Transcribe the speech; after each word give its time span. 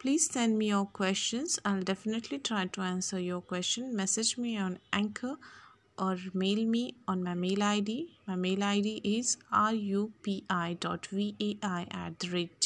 Please 0.00 0.30
send 0.30 0.56
me 0.58 0.68
your 0.68 0.86
questions. 0.86 1.58
I'll 1.62 1.82
definitely 1.82 2.38
try 2.38 2.66
to 2.66 2.80
answer 2.80 3.18
your 3.20 3.42
question. 3.42 3.94
Message 3.94 4.38
me 4.38 4.56
on 4.56 4.78
Anchor 4.94 5.36
or 5.98 6.16
mail 6.32 6.64
me 6.64 6.94
on 7.06 7.22
my 7.22 7.34
mail 7.34 7.62
ID. 7.62 7.96
My 8.26 8.36
mail 8.36 8.62
ID 8.64 9.02
is 9.04 9.36
rupi.vai 9.52 10.38
at 11.90 12.18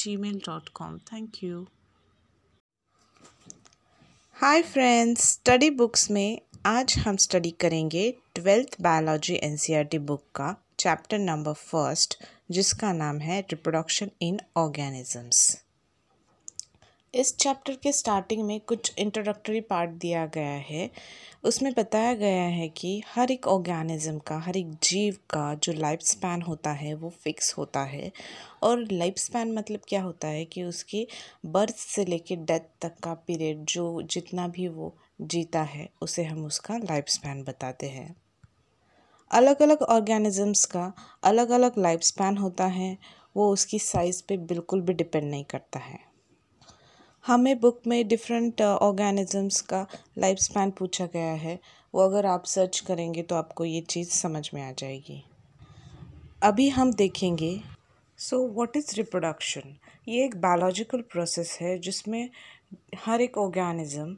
gmail.com. 0.03 0.99
Thank 1.11 1.41
you. 1.43 1.67
Hi 4.37 4.61
friends 4.61 5.21
study 5.31 5.69
books 5.81 6.09
में 6.11 6.39
आज 6.65 6.95
हम 7.05 7.17
study 7.25 7.51
करेंगे 7.59 8.09
twelfth 8.35 8.75
biology 8.81 9.35
NCERT 9.43 9.97
book 10.09 10.23
का 10.35 10.55
chapter 10.79 11.19
number 11.19 11.53
first 11.53 12.17
जिसका 12.57 12.91
नाम 12.93 13.19
है 13.19 13.39
reproduction 13.51 14.09
in 14.21 14.39
organisms 14.57 15.64
इस 17.15 17.37
chapter 17.37 17.75
के 17.75 17.91
स्टार्टिंग 17.91 18.43
में 18.43 18.59
कुछ 18.59 18.93
इंट्रोडक्टरी 18.97 19.61
पार्ट 19.61 19.89
दिया 19.89 20.25
गया 20.25 20.51
है। 20.51 20.91
उसमें 21.43 21.73
बताया 21.73 22.13
गया 22.13 22.43
है 22.43 22.69
कि 22.69 23.03
हर 23.07 23.31
एक 23.31 23.47
ऑर्गेनिज्म 23.47 24.19
का, 24.19 24.39
हर 24.39 24.57
एक 24.57 24.73
जीव 24.83 25.17
का 25.29 25.55
जो 25.55 25.73
लाइफ 25.73 25.99
स्पैन 25.99 26.41
होता 26.41 26.71
है, 26.71 26.93
वो 26.93 27.09
फिक्स 27.09 27.57
होता 27.57 27.83
है। 27.83 28.11
और 28.63 28.87
लाइफ 28.91 29.13
स्पैन 29.17 29.53
मतलब 29.53 29.79
क्या 29.87 30.01
होता 30.01 30.27
है 30.27 30.45
कि 30.45 30.63
उसकी 30.63 31.07
बर्थ 31.45 31.75
से 31.75 32.05
लेकर 32.05 32.35
डेथ 32.35 32.59
तक 32.81 32.97
का 33.03 33.13
पीरियड 33.13 33.65
जो 33.65 34.01
जितना 34.01 34.47
भी 34.47 34.67
वो 34.67 34.97
जीता 35.21 35.61
है, 35.61 35.89
उसे 36.01 36.23
हम 36.23 36.45
उसका 36.45 36.77
लाइफ 36.77 37.05
स्पैन 37.07 37.43
बताते 37.43 37.89
हैं। 37.89 38.15
अलग 39.31 39.61
अलग 39.61 39.81
ऑर्गेनिजम्स 39.81 40.65
का 40.65 40.93
अलग 41.23 41.49
अलग 41.49 41.71
लाइफ 41.77 42.01
स्पैन 42.01 42.37
होता 42.37 42.65
है, 42.65 42.97
वो 43.35 43.53
उसकी 43.53 43.79
साइज़ 43.79 44.23
पे 44.27 44.37
बिल्कुल 44.37 44.81
भी 44.81 44.93
डिपेंड 44.93 45.31
नहीं 45.31 45.43
करता 45.43 45.79
है। 45.79 46.04
हमें 47.25 47.59
बुक 47.59 47.81
में 47.87 48.07
डिफरेंट 48.07 48.61
ऑर्गेनिजम्स 48.61 49.61
uh, 49.61 49.67
का 49.67 49.87
लाइफ 50.17 50.37
स्पैन 50.37 50.71
पूछा 50.71 51.05
गया 51.05 51.31
है। 51.33 51.59
वो 51.93 52.01
अगर 52.01 52.25
आप 52.25 52.45
सर्च 52.45 52.79
करेंगे 52.79 53.23
तो 53.23 53.35
आपको 53.35 53.65
ये 53.65 53.81
चीज़ 53.81 54.09
समझ 54.09 54.49
में 54.53 54.61
आ 54.61 54.71
जाएगी। 54.71 55.23
अभी 56.43 56.69
हम 56.69 56.93
देखेंगे 56.93 57.59
सो 58.19 58.47
व्हाट 58.47 58.77
इज़ 58.77 58.95
रिप्रोडक्शन 58.95 59.75
ये 60.07 60.25
एक 60.25 60.35
बायोलॉजिकल 60.41 61.01
प्रोसेस 61.01 61.57
है 61.61 61.77
जिसमें 61.79 62.29
हर 63.05 63.21
एक 63.21 63.37
ऑर्गेनिज्म 63.37 64.15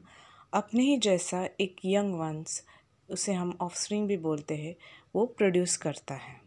अपने 0.52 0.82
ही 0.82 0.98
जैसा 0.98 1.48
एक 1.60 1.76
यंग 1.84 2.14
वंस 2.14 2.62
उसे 3.10 3.32
हम 3.32 3.56
ऑफस्प्रिंग 3.60 4.08
भी 4.08 4.16
बोलते 4.16 4.56
हैं 4.56 4.74
वो 5.14 5.26
प्रोड्यूस 5.26 5.76
करता 5.76 6.14
है। 6.14 6.40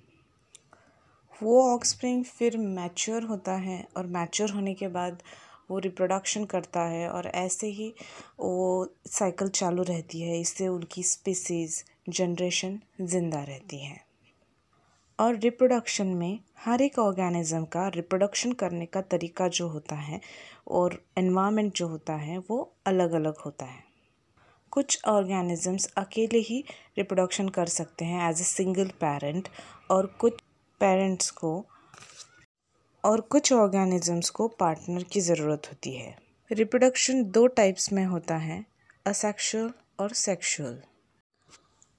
वो 1.44 1.62
ऑक्सप्रिंग 1.74 2.26
फिर 2.26 2.58
मैच्योर 2.58 3.24
होता 3.24 3.54
है 3.60 3.86
और 3.98 4.08
मैच्योर 4.08 4.52
होने 4.52 4.74
के 4.74 4.88
बाद 4.88 5.24
वो 5.72 5.80
रिप्रोडक्शन 5.80 6.46
करता 6.46 6.82
है 6.86 7.08
और 7.10 7.28
ऐसे 7.28 7.68
ही 7.70 7.94
वो 8.40 8.94
साइकिल 9.10 9.50
चालू 9.50 9.84
रहती 9.84 10.22
है। 10.22 10.40
इससे 10.40 10.68
उनकी 10.68 11.04
स्पीसीज़ 11.04 11.82
जनरेशन 12.10 12.80
ज़िंदा 13.02 13.44
रहती 13.44 13.78
है। 13.78 14.00
और 15.20 15.38
रिप्रोडक्शन 15.38 16.08
में 16.08 16.40
हर 16.60 16.82
एक 16.82 16.98
ऑर्गेनिज्म 17.00 17.64
का 17.66 17.88
रिप्रोडक्शन 17.88 18.52
करने 18.54 18.86
का 18.86 19.02
तरीका 19.02 19.48
जो 19.50 19.68
होता 19.68 19.96
है 19.96 20.20
और 20.68 21.02
एनवायरनमेंट 21.18 21.74
जो 21.76 21.88
होता 21.88 22.14
है, 22.16 22.38
वो 22.40 22.74
अलग 22.86 23.12
अलग 23.12 23.38
होता 23.38 23.66
है। 23.66 23.84
कुछ 24.72 25.00
ऑर्गेनिजम्स 25.08 25.86
अकेले 25.98 26.40
ही 26.40 26.64
रिप्रोडक्शन 26.98 27.50
कर 27.50 27.66
सकते 27.70 28.06
हैं 28.06 28.30
एज 28.30 28.42
ए 28.42 28.44
सिंगल 28.44 28.88
पेरेंट 29.02 29.48
और 29.92 30.06
कुछ 30.20 30.42
पेरेंट्स 30.82 31.30
को 31.32 31.54
और 33.04 33.22
कुछ 33.22 33.52
ऑर्गेनिजम्स 33.54 34.30
को 34.30 34.48
पार्टनर 34.60 35.04
की 35.04 35.22
ज़रूरत 35.22 35.68
होती 35.68 35.94
है। 35.94 36.16
रिप्रोडक्शन 36.52 37.24
दो 37.32 37.46
टाइप्स 37.50 37.92
में 37.94 38.04
होता 38.06 38.36
है 38.38 38.64
असेक्शुअल 39.08 39.72
और 40.00 40.14
सेक्शुअल 40.16 40.82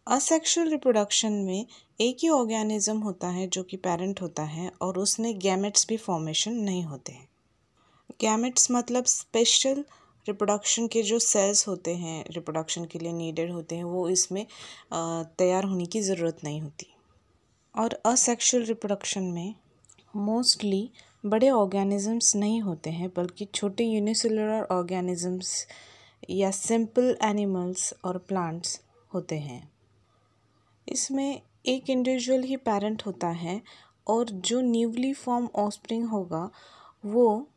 असेक्शुअल 0.07 0.69
रिप्रोडक्शन 0.71 1.33
में 1.33 1.67
एक 2.01 2.19
ही 2.23 2.29
ऑर्गेनिज्म 2.29 2.99
होता 2.99 3.29
है 3.29 3.47
जो 3.49 3.63
कि 3.63 3.77
पेरेंट 3.77 4.21
होता 4.23 4.43
है 4.45 4.71
और 4.83 4.99
उसमें 4.99 5.39
गैमेट्स 5.39 5.87
भी 5.89 5.97
फॉर्मेशन 5.97 6.55
नहीं 6.55 6.83
होते 6.85 7.13
हैं। 7.13 7.29
गैमेट्स 8.21 8.71
मतलब 8.71 9.05
स्पेशल 9.05 9.85
रिप्रोडक्शन 10.27 10.87
के 10.87 11.03
जो 11.03 11.19
सेल्स 11.19 11.67
होते 11.69 11.95
हैं 11.95 12.25
रिप्रोडक्शन 12.31 12.85
के 12.85 12.99
लिए 12.99 13.13
नीडेड 13.13 13.51
होते 13.51 13.77
हैं, 13.77 13.85
वो 13.85 14.09
इसमें 14.09 14.47
तैयार 14.93 15.65
होने 15.65 15.87
की 15.87 16.01
ज़रूरत 16.01 16.39
नहीं 16.45 16.61
होती। 16.61 16.87
और 17.75 18.01
असेक्शुअल 18.07 18.65
रिप्रोडक्शन 18.65 19.23
में 19.25 19.55
मोस्टली 20.17 20.91
बड़े 21.27 21.51
ऑर्गेनिजम्स 21.51 22.37
नहीं 22.37 22.61
होते 22.61 22.91
हैं, 22.91 23.11
बल्कि 23.17 23.45
छोटे 23.45 23.85
यूनिसेलुलर 23.85 24.63
ऑर्गेनिजम्स 24.63 25.67
या 26.31 26.51
सिंपल 26.51 27.17
एनिमल्स 27.23 27.95
और 28.05 28.19
प्लांट्स 28.19 28.81
होते 29.15 29.39
हैं। 29.39 29.73
इसमें 30.89 31.43
एक 31.67 31.91
इंडिविजुअल 31.91 32.43
ही 32.43 32.57
पेरेंट 32.57 33.03
होता 33.07 33.29
है 33.29 33.63
और 34.07 34.25
जो 34.31 34.61
न्यूली 34.61 35.13
फॉर्म 35.13 35.49
ऑस्प्रिंग 35.55 36.09
होगा, 36.09 36.51
वो 37.07 37.49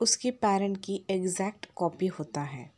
उसके 0.00 0.30
पेरेंट 0.30 0.76
की 0.84 1.02
एग्जैक्ट 1.10 1.66
कॉपी 1.76 2.06
होता 2.06 2.40
है। 2.40 2.70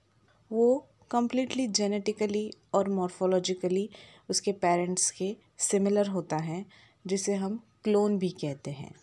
वो 0.53 0.87
कम्प्लीटली 1.11 1.67
जेनेटिकली 1.67 2.53
और 2.75 2.89
मॉर्फोलॉजिकली 2.89 3.91
उसके 4.31 4.53
पेरेंट्स 4.53 5.11
के 5.11 5.37
सिमिलर 5.59 6.09
होता 6.09 6.37
है, 6.37 6.67
जिसे 7.07 7.35
हम 7.35 7.63
क्लोन 7.85 8.19
भी 8.19 8.31
कहते 8.31 8.71
हैं। 8.71 8.95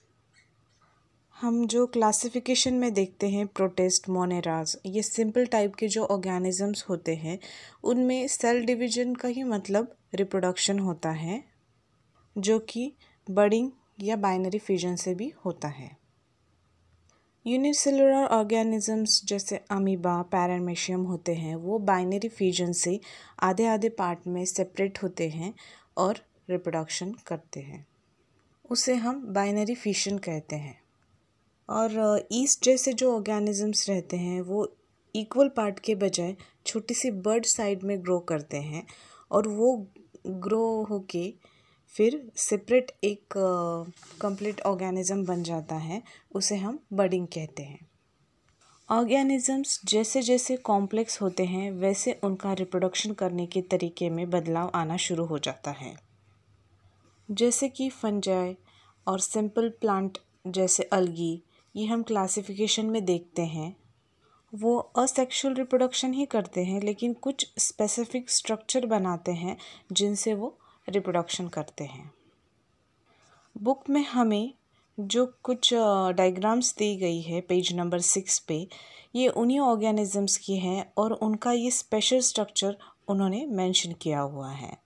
हम 1.42 1.68
जो 1.68 1.88
क्लासिफिकेशन 1.88 2.74
में 2.74 2.94
देखते 2.94 3.30
हैं 3.30 3.48
प्रोटेस्ट 3.48 4.10
मोनेराज 4.10 4.78
ये 4.86 5.02
सिंपल 5.02 5.46
टाइप 5.46 5.76
के 5.76 5.88
जो 5.88 6.06
ऑर्गेनिजम्स 6.06 6.86
होते 6.90 7.16
हैं, 7.16 7.40
उनमें 7.84 8.28
सेल 8.28 8.66
डिवीज़न 8.66 9.16
का 9.16 9.28
ही 9.28 9.44
मतलब 9.44 9.96
रिप्रोडक्शन 10.16 10.80
होता 10.80 11.10
है, 11.10 11.44
जो 12.38 12.60
कि 12.60 12.94
बडिंग 13.30 13.72
या 14.02 14.16
बाइनरी 14.16 14.60
फ्यूजन 14.60 14.96
से 14.96 15.16
भी 15.16 15.34
होता 15.46 15.68
है। 15.68 15.98
यूनिसेलुलर 17.48 18.26
ऑर्गेनिजम्स 18.26 19.26
जैसे 19.26 19.62
अमीबा 19.72 20.22
पैरामेशियम 20.22 21.04
होते 21.04 21.36
हैं, 21.36 21.56
वो 21.56 21.80
बाइनरी 21.80 22.30
फ्यूजन 22.30 22.72
से 22.72 23.00
आधे 23.40 23.66
आधे 23.66 23.90
पार्ट 23.90 24.20
में 24.28 24.46
सेपरेट 24.46 25.04
होते 25.04 25.30
हैं 25.30 25.54
और 25.98 26.20
रिप्रोडक्शन 26.50 27.16
करते 27.28 27.60
हैं। 27.60 27.88
उसे 28.70 28.96
हम 28.96 29.34
बाइनरी 29.34 29.76
फ्यूशन 29.76 30.18
कहते 30.18 30.56
हैं। 30.56 30.79
और 31.70 32.28
ईस्ट 32.32 32.66
जैसे 32.66 32.94
जो 32.94 33.16
ऑर्गेनिजम्स 33.16 33.90
रहते 33.90 34.18
हैं, 34.18 34.42
वो 34.42 34.76
इक्वल 35.16 35.50
पार्ट 35.50 35.80
के 35.80 35.96
बजाय 35.96 36.36
छोटी 36.66 36.94
सी 36.94 37.12
बर्ड 37.12 37.46
साइड 37.46 37.84
में 37.84 38.04
ग्रो 38.04 38.20
करते 38.20 38.58
हैं 38.58 38.86
और 39.32 39.48
वो 39.48 39.88
ग्रो 40.28 40.84
होके 40.84 41.34
फिर 41.88 42.32
सेपरेट 42.36 42.92
एक 43.04 43.34
कंप्लीट 44.22 44.62
ऑर्गेनिज्म 44.62 45.26
बन 45.26 45.44
जाता 45.44 45.76
है, 45.76 46.02
उसे 46.36 46.56
हम 46.56 46.80
बर्डिंग 46.94 47.28
कहते 47.28 47.64
हैं। 47.64 47.90
ऑर्गेनिजम्स 48.90 49.82
जैसे 49.86 50.22
जैसे 50.22 50.58
कॉम्प्लेक्स 50.58 51.22
होते 51.22 51.46
हैं, 51.46 51.72
वैसे 51.72 52.20
उनका 52.24 52.54
रिप्रोडक्शन 52.54 53.14
करने 53.14 53.46
के 53.46 53.62
तरीके 53.62 54.10
में 54.10 54.30
बदलाव 54.30 54.72
आना 54.76 54.98
शुरू 54.98 55.26
हो 55.26 55.40
जाता 55.40 55.72
है। 55.72 55.96
जैसे 57.32 57.70
कि 57.70 57.90
फंजाई 57.90 58.58
और 59.08 59.20
सिंपल 59.20 59.70
प्लांट 59.70 60.18
जैसे 60.48 60.84
अलगी 60.84 61.44
ये 61.80 61.86
हम 61.86 62.04
क्लासिफिकेशन 62.04 62.86
में 62.86 63.04
देखते 63.06 63.42
हैं, 63.42 63.76
वो 64.54 64.78
असेक्सुअल 64.78 65.54
रिप्रोडक्शन 65.54 66.14
ही 66.14 66.26
करते 66.26 66.64
हैं, 66.64 66.82
लेकिन 66.82 67.14
कुछ 67.14 67.52
स्पेसिफिक 67.58 68.30
स्ट्रक्चर 68.30 68.86
बनाते 68.86 69.32
हैं 69.32 69.58
जिनसे 69.92 70.34
वो 70.34 70.58
रिप्रोडक्शन 70.90 71.48
करते 71.48 71.84
हैं। 71.84 72.12
बुक 73.56 73.90
में 73.90 74.06
हमें 74.06 74.54
जो 74.98 75.26
कुछ 75.44 75.74
डायग्राम्स 76.16 76.76
दी 76.78 76.96
गई 76.96 77.22
है 77.22 77.42
पेज 77.42 77.74
नंबर 77.74 78.00
सिक्स 78.00 78.40
पे, 78.40 78.68
ये 79.16 79.28
उन्हीं 79.28 79.60
ऑर्गेनिजम्स 79.60 80.38
की 80.38 80.58
हैं 80.58 80.94
और 80.98 81.14
उनका 81.14 81.52
ये 81.52 81.72
स्पेशल 81.72 82.20
स्ट्रक्चर 82.20 82.78
उन्होंने 83.08 83.46
मेंशन 83.46 83.94
किया 83.94 84.20
हुआ 84.20 84.52
है। 84.52 84.78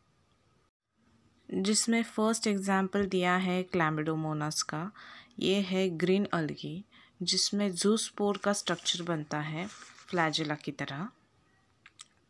जिसमें 1.49 2.03
फ़र्स्ट 2.03 2.47
एग्जांपल 2.47 3.05
दिया 3.05 3.35
है 3.35 3.63
क्लैमिडोमोनास 3.63 4.61
का, 4.61 4.91
ये 5.39 5.55
है 5.61 5.89
ग्रीन 5.89 6.27
अलगी। 6.33 6.85
जिसमें 7.23 7.69
जूसपोर 7.71 8.37
का 8.37 8.53
स्ट्रक्चर 8.53 9.03
बनता 9.03 9.39
है 9.41 9.67
फ्लैजिला 10.07 10.55
की 10.55 10.71
तरह। 10.71 11.07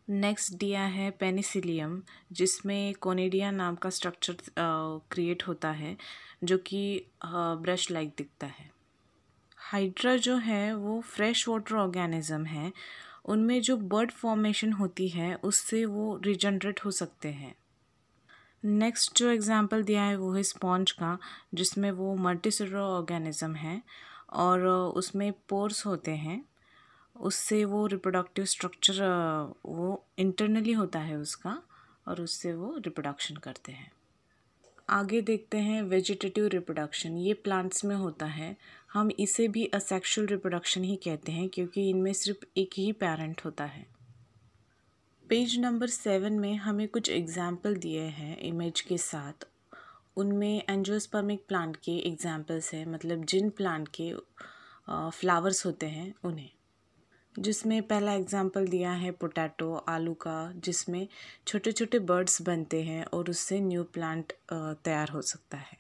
नेक्स्ट 0.08 0.54
दिया 0.54 0.84
है 0.88 1.10
पेनिसिलियम 1.12 2.02
जिसमें 2.32 2.94
कोनेडिया 2.94 3.52
नाम 3.52 3.76
का 3.76 3.90
स्ट्रक्चर 3.90 4.36
क्रिएट 5.12 5.48
होता 5.48 5.72
है, 5.72 5.96
जो 6.44 6.58
कि 6.58 7.06
ब्रश 7.26 7.90
लाइक 7.92 8.14
दिखता 8.18 8.48
है। 8.48 8.70
हाइड्रा 9.58 10.16
जो 10.18 10.36
है, 10.38 10.76
वो 10.76 11.00
फ्रेश 11.02 11.48
वाटर 11.48 11.76
ऑर्गेनिज्म 11.76 12.46
है। 12.46 12.72
उनमें 13.26 13.62
जो 13.62 13.78
बर्ड 13.78 14.12
फॉर्मेशन 14.12 14.74
होती 14.74 15.08
है, 15.10 15.34
उससे 15.36 15.86
वो 15.86 16.16
रिजनरेट 16.24 16.80
हो 16.86 16.92
सकते 16.92 17.30
हैं। 17.30 17.56
नेक्स्ट 18.64 19.18
जो 19.18 19.30
एग्ज़ाम्पल 19.30 19.84
दिया 19.84 20.04
है, 20.04 20.16
वो 20.16 20.34
है 20.34 20.44
स्पॉन्ज 20.44 20.92
का, 20.92 21.18
जिसमें 21.54 21.90
वो 21.92 22.16
मल्टीसेलुलर 22.18 22.80
ऑर्गेनिज्म 22.80 23.56
है। 23.56 23.82
और 24.34 24.66
उसमें 24.68 25.32
पोर्स 25.50 25.86
होते 25.86 26.12
हैं, 26.12 26.44
उससे 27.16 27.64
वो 27.66 27.86
रिप्रोडक्टिव 27.88 28.46
स्ट्रक्चर 28.46 29.02
वो 29.66 30.04
इंटरनली 30.20 30.72
होता 30.74 31.00
है 31.00 31.18
उसका 31.18 31.62
और 32.08 32.22
उससे 32.22 32.54
वो 32.54 32.76
रिप्रोडक्शन 32.78 33.36
करते 33.36 33.72
हैं। 33.72 33.92
आगे 34.90 35.22
देखते 35.22 35.58
हैं 35.58 35.82
वेजिटेटिव 35.84 36.48
रिप्रोडक्शन 36.48 37.18
ये 37.18 37.34
प्लांट्स 37.34 37.86
में 37.86 37.96
होता 37.96 38.26
है। 38.26 38.56
हम 38.94 39.12
इसे 39.20 39.48
भी 39.48 39.66
असेक्शुअल 39.74 40.28
रिप्रोडक्शन 40.28 40.84
ही 40.84 40.96
कहते 40.96 41.32
हैं 41.32 41.48
क्योंकि 41.50 41.90
इनमें 41.90 42.12
सिर्फ़ 42.14 42.46
एक 42.58 42.70
ही 42.78 42.92
पेरेंट 42.94 43.42
होता 43.46 43.66
है। 43.66 43.86
पेज 45.26 45.58
नंबर 45.60 45.88
सेवन 45.88 46.34
में 46.34 46.56
हमें 46.56 46.88
कुछ 46.88 47.10
एग्ज़ाम्पल 47.10 47.76
दिए 47.76 48.02
हैं 48.02 48.38
इमेज 48.40 48.82
के 48.82 48.98
साथ। 48.98 49.48
उनमें 50.18 50.64
एंजियोस्पर्मिक 50.70 51.46
प्लांट 51.48 51.76
के 51.76 51.98
एग्जाम्पल्स 52.08 52.74
हैं 52.74 52.86
मतलब 52.86 53.24
जिन 53.26 53.50
प्लांट 53.52 53.88
के 54.00 54.12
फ्लावर्स 55.12 55.66
होते 55.66 55.86
हैं, 55.88 56.14
उन्हें। 56.24 56.50
जिसमें 57.36 57.82
पहला 57.84 58.14
एग्ज़ाम्पल 58.14 58.68
दिया 58.68 58.92
है 58.94 59.12
पोटैटो 59.12 59.74
आलू 59.76 60.14
का, 60.16 60.52
जिसमें 60.56 61.08
छोटे 61.48 61.72
छोटे 61.72 62.00
बर्ड्स 62.02 62.42
बनते 62.42 62.82
हैं 62.84 63.06
और 63.06 63.30
उससे 63.30 63.60
न्यू 63.62 63.84
प्लांट 63.94 64.34
तैयार 64.54 65.10
हो 65.10 65.22
सकता 65.24 65.58
है। 65.58 65.78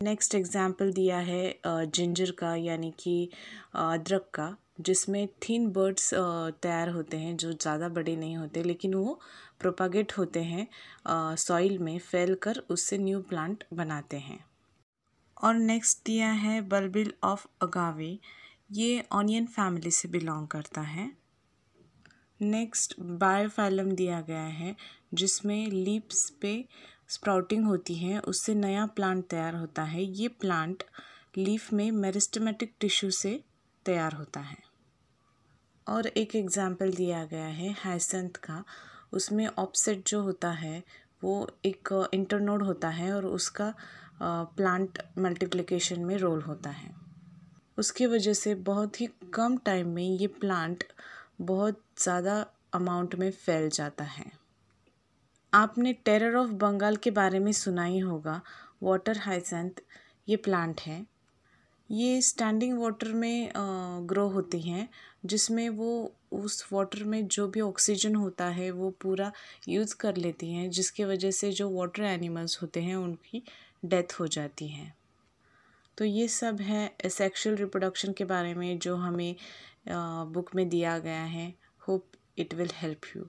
नेक्स्ट 0.00 0.34
एग्ज़ाम्पल 0.34 0.92
दिया 0.92 1.18
है 1.18 1.60
जिंजर 1.64 2.30
का, 2.30 2.54
यानी 2.56 2.92
कि 2.98 3.28
अदरक 3.76 4.30
का, 4.34 4.56
जिसमें 4.80 5.26
थीन 5.42 5.66
बर्ड्स 5.72 6.10
तैयार 6.14 6.88
होते 6.88 7.16
हैं, 7.16 7.36
जो 7.36 7.52
ज़्यादा 7.52 7.88
बड़े 7.90 8.16
नहीं 8.16 8.36
होते, 8.36 8.62
लेकिन 8.62 8.94
वो 8.94 9.18
प्रोपागेट 9.60 10.12
होते 10.12 10.42
हैं 10.42 10.66
सॉइल 11.36 11.78
में 11.78 11.98
फैल 12.00 12.34
कर 12.42 12.62
उससे 12.70 12.98
न्यू 12.98 13.20
प्लांट 13.20 13.64
बनाते 13.74 14.18
हैं। 14.18 14.38
और 15.36 15.54
नेक्स्ट 15.54 16.04
दिया 16.06 16.30
है 16.32 16.60
बल्बिल 16.68 17.12
ऑफ़ 17.24 17.46
अगावे 17.62 18.18
ये 18.72 19.04
ऑनियन 19.12 19.46
फैमिली 19.46 19.90
से 19.90 20.08
बिलोंग 20.08 20.46
करता 20.48 20.80
है। 20.80 21.10
नेक्स्ट 22.40 22.94
बायोफाइलम 23.00 23.90
दिया 23.92 24.20
गया 24.20 24.44
है, 24.44 24.74
जिसमें 25.14 25.66
लीप्स 25.66 26.28
पे 26.40 26.64
स्प्राउटिंग 27.08 27.64
होती 27.66 27.94
है, 27.94 28.18
उससे 28.20 28.54
नया 28.54 28.86
प्लांट 28.86 29.24
तैयार 29.26 29.54
होता 29.54 29.82
है। 29.84 30.02
ये 30.02 30.28
प्लांट 30.30 30.82
लीफ 31.38 31.72
में 31.72 31.90
मेरिस्टमेटिक 31.92 32.74
टिश्यू 32.80 33.10
से 33.12 33.40
तैयार 33.86 34.12
होता 34.12 34.40
है। 34.40 34.56
और 35.86 36.06
एक 36.06 36.34
एग्ज़ाम्पल 36.36 36.92
दिया 36.92 37.24
गया 37.24 37.46
है 37.46 37.74
हैसेंथ 37.78 38.36
का। 38.40 38.62
उसमें 39.12 39.46
ऑपसेट 39.48 40.08
जो 40.08 40.22
होता 40.22 40.50
है, 40.50 40.82
वो 41.24 41.48
एक 41.64 42.08
इंटरनोड 42.14 42.62
होता 42.62 42.88
है 42.90 43.12
और 43.12 43.26
उसका 43.26 43.72
प्लांट 44.22 44.98
मल्टीप्लिकेशन 45.18 46.00
में 46.00 46.16
रोल 46.18 46.40
होता 46.42 46.70
है। 46.70 46.94
उसकी 47.78 48.06
वजह 48.06 48.32
से 48.34 48.54
बहुत 48.66 49.00
ही 49.00 49.08
कम 49.34 49.56
टाइम 49.56 49.88
में 49.88 50.02
ये 50.02 50.26
प्लांट 50.40 50.84
बहुत 51.42 51.82
ज़्यादा 51.98 52.44
अमाउंट 52.74 53.14
में 53.14 53.30
फैल 53.30 53.68
जाता 53.70 54.04
है। 54.06 54.30
आपने 55.52 55.92
टेरर 56.04 56.34
ऑफ़ 56.36 56.50
बंगाल 56.56 56.96
के 56.96 57.10
बारे 57.12 57.38
में 57.38 57.52
सुना 57.54 57.84
ही 57.84 57.98
होगा 57.98 58.40
वाटर 58.82 59.18
हाइसेंथ 59.18 59.80
ये 60.28 60.36
प्लांट 60.38 60.80
है। 60.80 61.04
ये 61.90 62.20
स्टैंडिंग 62.22 62.78
वाटर 62.78 63.12
में 63.12 63.50
ग्रो 64.08 64.26
होती 64.28 64.60
हैं, 64.60 64.88
जिसमें 65.26 65.68
वो 65.68 66.12
उस 66.32 66.66
वाटर 66.72 67.04
में 67.04 67.26
जो 67.26 67.46
भी 67.48 67.60
ऑक्सीजन 67.60 68.14
होता 68.14 68.46
है, 68.48 68.70
वो 68.70 68.90
पूरा 69.02 69.30
यूज़ 69.68 69.94
कर 69.96 70.16
लेती 70.16 70.52
हैं, 70.52 70.68
जिसके 70.70 71.04
वजह 71.04 71.30
से 71.30 71.50
जो 71.52 71.70
वाटर 71.70 72.02
एनिमल्स 72.04 72.60
होते 72.62 72.82
हैं, 72.82 72.96
उनकी 72.96 73.42
डेथ 73.84 74.12
हो 74.20 74.26
जाती 74.26 74.68
है। 74.68 74.92
तो 75.98 76.04
ये 76.04 76.28
सब 76.28 76.60
है 76.60 76.90
सेक्सुअल 77.08 77.56
रिप्रोडक्शन 77.56 78.12
के 78.12 78.24
बारे 78.24 78.54
में 78.54 78.78
जो 78.78 78.94
हमें 78.96 79.34
बुक 79.88 80.54
में 80.54 80.68
दिया 80.68 80.98
गया 80.98 81.22
है। 81.24 81.52
Hope 81.88 82.04
it 82.38 82.54
will 82.54 82.70
help 82.74 83.16
you 83.16 83.28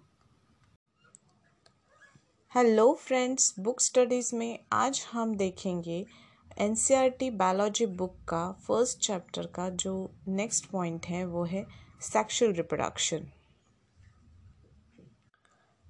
hello 2.52 2.94
friends 3.02 3.54
book 3.60 3.82
studies 3.82 4.36
में 4.36 4.60
आज 4.74 5.06
हम 5.12 5.36
देखेंगे 5.36 6.06
एन 6.62 6.76
बायोलॉजी 7.38 7.86
बुक 7.86 8.16
का 8.30 8.52
फ़र्स्ट 8.52 9.00
चैप्टर 9.00 9.46
का 9.46 9.70
जो 9.70 9.92
नेक्स्ट 10.28 10.66
पॉइंट 10.66 11.06
है, 11.06 11.26
वो 11.26 11.44
है 11.44 11.66
सेक्सुअल 12.02 12.54
रिप्रोडक्शन। 12.54 13.28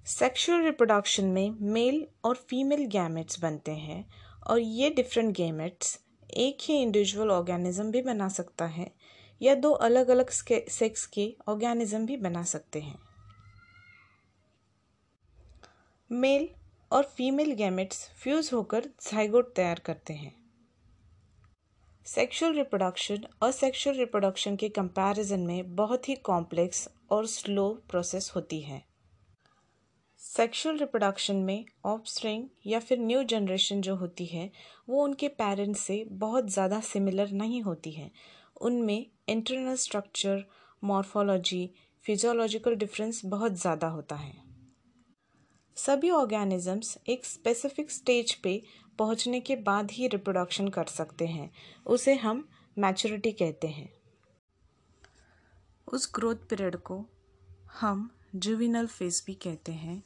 सेक्सुअल 0.06 0.62
रिप्रोडक्शन 0.62 1.26
में 1.26 1.58
मेल 1.62 2.06
और 2.24 2.36
फीमेल 2.50 2.86
गैमेट्स 2.86 3.40
बनते 3.40 3.72
हैं 3.72 4.06
और 4.48 4.60
ये 4.60 4.90
डिफरेंट 4.90 5.36
गैमेट्स 5.36 6.00
एक 6.30 6.58
ही 6.62 6.82
इंडिविजुअल 6.82 7.32
ऑर्गेनिज्म 7.32 7.92
भी 7.92 8.02
बना 8.02 8.28
सकता 8.30 8.66
है 8.66 8.92
या 9.42 9.56
दो 9.56 9.72
अलग 9.72 10.08
अलग 10.08 10.30
सेक्स 10.30 11.06
के 11.06 11.34
ऑर्गेनिज्म 11.48 12.06
भी 12.06 12.18
बना 12.18 12.44
सकते 12.44 12.80
हैं। 12.80 13.00
मेल 16.12 16.50
और 16.92 17.04
फीमेल 17.04 17.52
गैमेट्स 17.54 18.10
फ्यूज 18.16 18.50
होकर 18.54 18.86
जाइगोट 19.02 19.54
तैयार 19.56 19.80
करते 19.80 20.14
हैं। 20.14 20.39
सेक्सुअल 22.16 22.54
रिप्रोडक्शन 22.54 23.26
और 23.44 23.52
सेक्सुअल 23.52 23.98
रिप्रोडक्शन 23.98 24.56
के 24.56 24.70
कंपैरिजन 24.70 25.40
में 25.40 25.76
बहुत 25.76 26.10
ही 26.10 26.16
कॉम्प्लेक्स 26.16 26.88
और 27.12 27.26
स्लो 27.26 27.70
प्रोसेस 27.90 28.32
होती 28.36 28.62
है। 28.62 28.82
सेक्सुअल 30.22 30.78
रिप्रोडक्शन 30.78 31.36
में 31.36 31.66
ऑफस्प्रिंग 31.86 32.48
या 32.66 32.80
फिर 32.80 33.00
न्यू 33.00 33.24
जनरेशन 33.24 33.82
जो 33.82 33.96
होती 33.96 34.26
है, 34.26 34.52
वो 34.90 35.04
उनके 35.04 35.28
पेरेंट्स 35.28 35.82
से 35.82 36.04
बहुत 36.12 36.50
ज़्यादा 36.50 36.80
सिमिलर 36.80 37.32
नहीं 37.32 37.62
होती 37.62 37.92
है। 37.92 38.12
उनमें 38.62 39.06
internal 39.30 39.76
structure 39.76 40.46
morphology 40.84 41.70
physiological 42.06 42.76
difference 42.76 43.22
बहुत 43.26 43.54
ज़्यादा 43.54 43.88
होता 43.88 44.16
है। 44.16 44.49
सभी 45.86 46.10
ऑर्गेनिजम्स 46.10 46.98
एक 47.10 47.26
स्पेसिफिक 47.26 47.92
स्टेज 47.92 48.36
पे 48.36 48.64
पहुँचने 48.98 49.40
के 49.40 49.56
बाद 49.56 49.92
ही 49.92 50.08
रिप्रोडक्शन 50.08 50.68
कर 50.68 50.86
सकते 50.86 51.28
हैं। 51.28 51.52
उसे 51.86 52.14
हम 52.14 52.50
मैच्योरिटी 52.78 53.32
कहते 53.32 53.68
हैं। 53.68 53.94
उस 55.94 56.12
ग्रोथ 56.16 56.36
पीरियड 56.36 56.76
को 56.76 57.06
हम 57.80 58.16
जुविनल 58.36 58.88
फ़ेज़ 58.88 59.24
भी 59.26 59.34
कहते 59.34 59.72
हैं। 59.72 60.04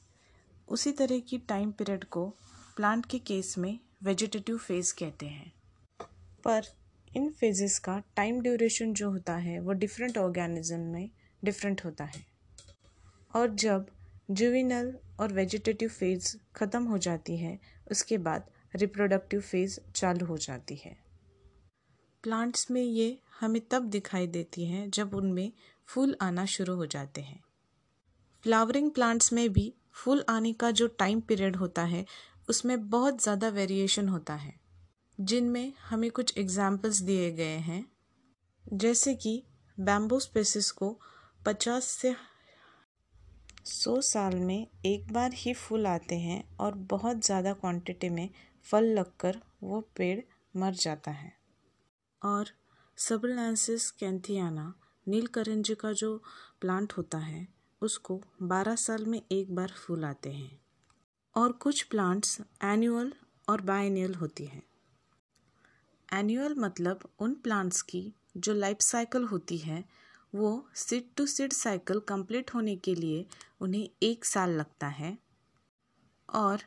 उसी 0.67 0.91
तरह 0.91 1.19
की 1.19 1.37
टाइम 1.37 1.71
पीरियड 1.71 2.03
को 2.03 2.25
प्लांट 2.75 3.05
के 3.05 3.19
केस 3.19 3.57
में 3.57 3.79
वेजिटेटिव 4.03 4.57
फ़ेज़ 4.57 4.93
कहते 4.93 5.25
हैं। 5.25 5.53
पर 6.43 6.63
इन 7.15 7.31
फेजेस 7.31 7.79
का 7.79 8.03
टाइम 8.15 8.41
ड्यूरेशन 8.41 8.93
जो 8.93 9.11
होता 9.11 9.35
है, 9.35 9.59
वो 9.59 9.71
डिफरेंट 9.71 10.17
ऑर्गेनिज्म 10.17 10.79
में 10.79 11.09
डिफरेंट 11.43 11.85
होता 11.85 12.03
है। 12.03 12.25
और 13.35 13.47
जब 13.47 13.87
जुविनल 14.31 14.97
और 15.19 15.33
वेजिटेटिव 15.33 15.89
फ़ेज़ 15.89 16.35
ख़त्म 16.55 16.83
हो 16.83 16.97
जाती 16.97 17.37
है, 17.37 17.59
उसके 17.91 18.17
बाद 18.17 18.49
रिप्रोडक्टिव 18.75 19.41
फ़ेज़ 19.41 19.79
चालू 19.95 20.25
हो 20.25 20.37
जाती 20.37 20.75
है। 20.75 20.95
प्लांट्स 22.23 22.69
में 22.71 22.81
ये 22.81 23.17
हमें 23.39 23.61
तब 23.71 23.89
दिखाई 23.89 24.27
देती 24.27 24.65
हैं 24.65 24.89
जब 24.89 25.15
उनमें 25.15 25.51
फूल 25.87 26.15
आना 26.21 26.45
शुरू 26.45 26.75
हो 26.75 26.85
जाते 26.85 27.21
हैं। 27.21 27.39
फ्लावरिंग 28.43 28.91
प्लांट्स 28.91 29.33
में 29.33 29.49
भी 29.53 29.73
फूल 29.93 30.23
आने 30.29 30.53
का 30.53 30.71
जो 30.71 30.87
टाइम 30.89 31.21
पीरियड 31.21 31.55
होता 31.55 31.83
है, 31.83 32.05
उसमें 32.49 32.89
बहुत 32.89 33.21
ज़्यादा 33.23 33.49
वेरिएशन 33.49 34.09
होता 34.09 34.33
है, 34.33 34.53
जिनमें 35.19 35.73
हमें 35.89 36.09
कुछ 36.11 36.37
एग्जाम्पल्स 36.37 36.99
दिए 37.01 37.31
गए 37.31 37.57
हैं। 37.59 37.85
जैसे 38.65 39.13
कि 39.15 39.43
बैम्बो 39.77 40.19
स्पेसिस 40.19 40.71
को 40.71 40.97
पचास 41.45 41.85
से 41.85 42.15
सौ 43.65 44.01
साल 44.01 44.35
में 44.35 44.67
एक 44.85 45.13
बार 45.13 45.31
ही 45.33 45.53
फूल 45.53 45.87
आते 45.87 46.15
हैं 46.15 46.57
और 46.57 46.73
बहुत 46.73 47.25
ज़्यादा 47.25 47.53
क्वांटिटी 47.53 48.09
में 48.09 48.29
फल 48.63 48.85
लगकर 48.85 49.37
वो 49.63 49.81
पेड़ 49.81 50.19
मर 50.55 50.73
जाता 50.73 51.11
है। 51.11 51.33
और 52.21 52.45
सबलांसिस 52.97 53.91
कैंथियाना 53.91 54.73
नीलकरंज 55.07 55.75
का 55.79 55.91
जो 55.91 56.21
प्लांट 56.61 56.93
होता 56.93 57.17
है, 57.17 57.47
उसको 57.81 58.21
12 58.41 58.75
साल 58.75 59.05
में 59.05 59.21
एक 59.31 59.55
बार 59.55 59.67
फूल 59.67 60.05
आते 60.05 60.31
हैं। 60.31 60.59
और 61.35 61.51
कुछ 61.51 61.83
प्लांट्स 61.83 62.41
एनुअल 62.63 63.13
और 63.49 63.61
बायनियल 63.61 64.13
होती 64.13 64.45
हैं। 64.45 64.63
एनुअल 66.13 66.55
मतलब 66.57 67.09
उन 67.19 67.33
प्लांट्स 67.33 67.81
की 67.81 68.13
जो 68.37 68.53
लाइफ 68.53 68.77
साइकिल 68.81 69.23
होती 69.23 69.57
है 69.57 69.83
वो 70.35 70.69
seed 70.75 71.03
to 71.17 71.25
seed 71.25 71.53
cycle 71.53 71.99
complete 71.99 72.53
होने 72.53 72.75
के 72.75 72.95
लिए 72.95 73.25
उन्हें 73.61 73.89
एक 74.03 74.25
साल 74.25 74.49
लगता 74.49 74.87
है। 74.87 75.17
और 76.33 76.59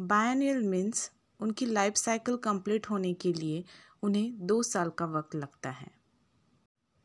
बायनियल 0.00 0.62
मीन्स 0.62 1.12
उनकी 1.40 1.66
लाइफ 1.66 1.94
साइकिल 1.94 2.36
कंप्लीट 2.36 2.90
होने 2.90 3.14
के 3.14 3.32
लिए 3.32 3.64
उन्हें 4.02 4.46
दो 4.46 4.62
साल 4.62 4.90
का 4.90 5.06
वक्त 5.06 5.34
लगता 5.34 5.70
है। 5.70 5.90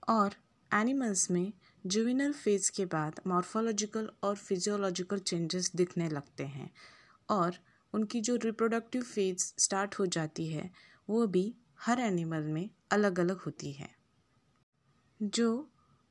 और 0.10 0.34
एनिमल्स 0.74 1.32
में 1.32 1.54
जुविनल 1.88 2.34
फ़ेज़ 2.34 2.72
के 2.72 2.86
बाद 2.86 3.20
मॉर्फोलॉजिकल 3.28 4.12
और 4.24 4.36
फिजियोलॉजिकल 4.36 5.20
चेंजेस 5.20 5.72
दिखने 5.76 6.10
लगते 6.10 6.44
हैं 6.44 6.72
और 7.30 7.54
उनकी 7.94 8.22
जो 8.22 8.36
रिप्रोडक्टिव 8.36 9.02
फ़ेज़ 9.02 9.54
स्टार्ट 9.58 10.00
हो 10.00 10.06
जाती 10.06 10.48
है, 10.48 10.72
वो 11.10 11.28
भी 11.28 11.56
हर 11.80 12.00
एनिमल 12.00 12.42
में 12.42 12.70
अलग 12.92 13.20
अलग 13.20 13.38
होती 13.38 13.72
है। 13.72 13.90
जो 15.22 15.69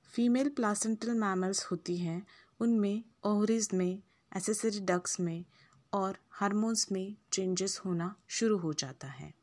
फीमेल 0.08 0.48
प्लासेंटल 0.48 1.10
मैमल्स 1.10 1.64
होती 1.64 1.96
हैं, 1.96 2.26
उनमें 2.60 3.04
ओवरीज 3.24 3.68
में 3.74 4.02
एसेसरी 4.36 4.80
डक्स 4.80 5.20
में 5.20 5.44
और 5.92 6.18
हार्मोन्स 6.30 6.92
में 6.92 7.16
चेंजेस 7.32 7.80
होना 7.84 8.16
शुरू 8.28 8.58
हो 8.58 8.72
जाता 8.72 9.08
है। 9.08 9.34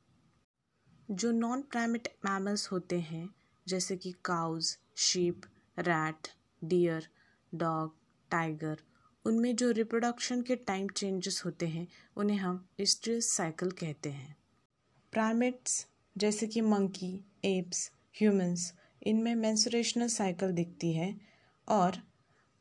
जो 1.12 1.32
नॉन 1.32 1.62
प्राइमेट 1.62 2.16
मैमल्स 2.26 2.72
होते 2.72 3.00
हैं, 3.00 3.30
जैसे 3.68 3.98
कि 3.98 4.16
cows 4.26 4.78
sheep 4.96 5.42
rat 5.80 6.28
deer 6.64 7.08
dog 7.56 7.96
tiger 8.32 8.78
उनमें 9.26 9.56
जो 9.56 9.72
रिप्रोडक्शन 9.72 10.42
के 10.42 10.56
टाइम 10.56 10.90
चेंजेस 10.90 11.44
होते 11.46 11.68
हैं, 11.68 11.88
उन्हें 12.18 12.38
हम 12.38 12.70
स्ट्रेस 12.82 13.32
साइकिल 13.32 13.72
कहते 13.72 14.10
हैं। 14.10 14.38
प्राइमेट्स 15.12 15.88
जैसे 16.18 16.48
कि 16.48 16.62
मंकी 16.62 17.26
एप्स 17.46 17.92
ह्यूमंस 18.20 18.74
इनमें 19.06 19.34
मेंसुरेशनल 19.36 20.08
साइकिल 20.08 20.52
दिखती 20.52 20.94
है 20.94 21.16
और 21.68 21.98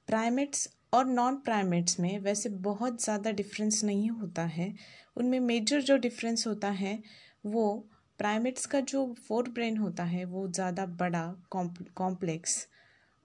प्राइमेट्स 0.08 0.68
और 0.94 1.06
नॉन 1.06 1.36
प्राइमेट्स 1.36 1.98
में 2.00 2.18
वैसे 2.18 2.48
बहुत 2.64 3.02
ज़्यादा 3.02 3.30
डिफरेंस 3.32 3.82
नहीं 3.84 4.08
होता 4.10 4.42
है। 4.42 4.72
उनमें 5.16 5.38
मेजर 5.40 5.80
जो 5.80 5.96
डिफरेंस 5.96 6.46
होता 6.46 6.70
है, 6.70 7.02
वो 7.46 7.88
प्राइमेट्स 8.18 8.66
का 8.66 8.80
जो 8.80 9.14
फोर 9.28 9.48
ब्रेन 9.48 9.76
होता 9.76 10.04
है, 10.04 10.24
वो 10.24 10.46
ज़्यादा 10.48 10.86
बड़ा 10.86 11.24
कॉम्प्लेक्स 11.50 12.66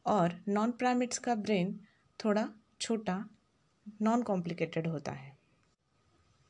और 0.06 0.40
नॉन 0.48 0.72
प्राइमेट्स 0.72 1.18
का 1.18 1.36
ब्रेन 1.36 1.80
थोड़ा 2.20 2.48
छोटा 2.82 3.24
नॉन 4.02 4.22
कॉम्प्लिकेटेड 4.22 4.88
होता 4.88 5.12
है। 5.12 5.38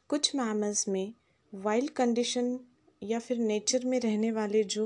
कुछ 0.10 0.36
मैमल्स 0.36 0.88
में 0.88 1.14
वाइल्ड 1.54 1.90
कंडीशन 1.90 2.60
या 3.02 3.20
फिर 3.20 3.38
नेचर 3.38 3.86
में 3.86 4.00
रहने 4.00 4.32
वाले 4.32 4.64
जो 4.64 4.86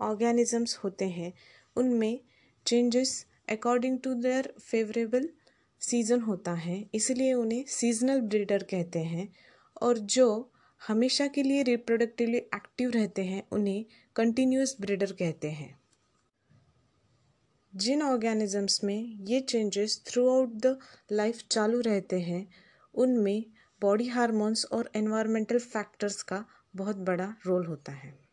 ऑर्गेनिजम्स 0.00 0.76
होते 0.76 1.08
हैं, 1.08 1.32
उनमें 1.76 2.20
changes 2.66 3.26
according 3.48 3.98
to 3.98 4.14
their 4.14 4.54
favourable 4.60 5.28
season 5.80 6.20
होता 6.20 6.52
है, 6.52 6.90
इसलिए 6.94 7.32
उन्हें 7.32 7.64
सीजनल 7.68 8.20
ब्रीडर 8.20 8.62
कहते 8.62 8.98
हैं, 8.98 9.34
और 9.82 9.98
जो 9.98 10.52
हमेशा 10.88 11.26
के 11.26 11.42
लिए 11.42 11.62
रिप्रोडक्टिवली 11.62 12.36
एक्टिव 12.36 12.90
रहते 12.90 13.24
हैं, 13.24 13.48
उन्हें 13.52 13.84
कंटिन्यूस 14.16 14.76
ब्रीडर 14.80 15.12
कहते 15.12 15.50
हैं। 15.50 15.80
जिन 17.76 18.02
ऑर्गेनिजम्स 18.02 18.84
में 18.84 19.18
ये 19.24 19.40
changes 19.40 20.02
through 20.06 20.28
out 20.28 20.52
the 20.52 20.78
life 21.12 21.42
चालू 21.50 21.80
रहते 21.80 22.20
हैं, 22.20 22.48
उनमें 22.94 23.44
बॉडी 23.80 24.08
हार्मोन्स 24.08 24.64
और 24.64 24.90
एनवायरमेंटल 24.96 25.58
फैक्टर्स 25.58 26.22
का 26.22 26.44
बहुत 26.76 26.96
बड़ा 26.96 27.34
रोल 27.46 27.66
होता 27.66 27.92
है। 27.92 28.27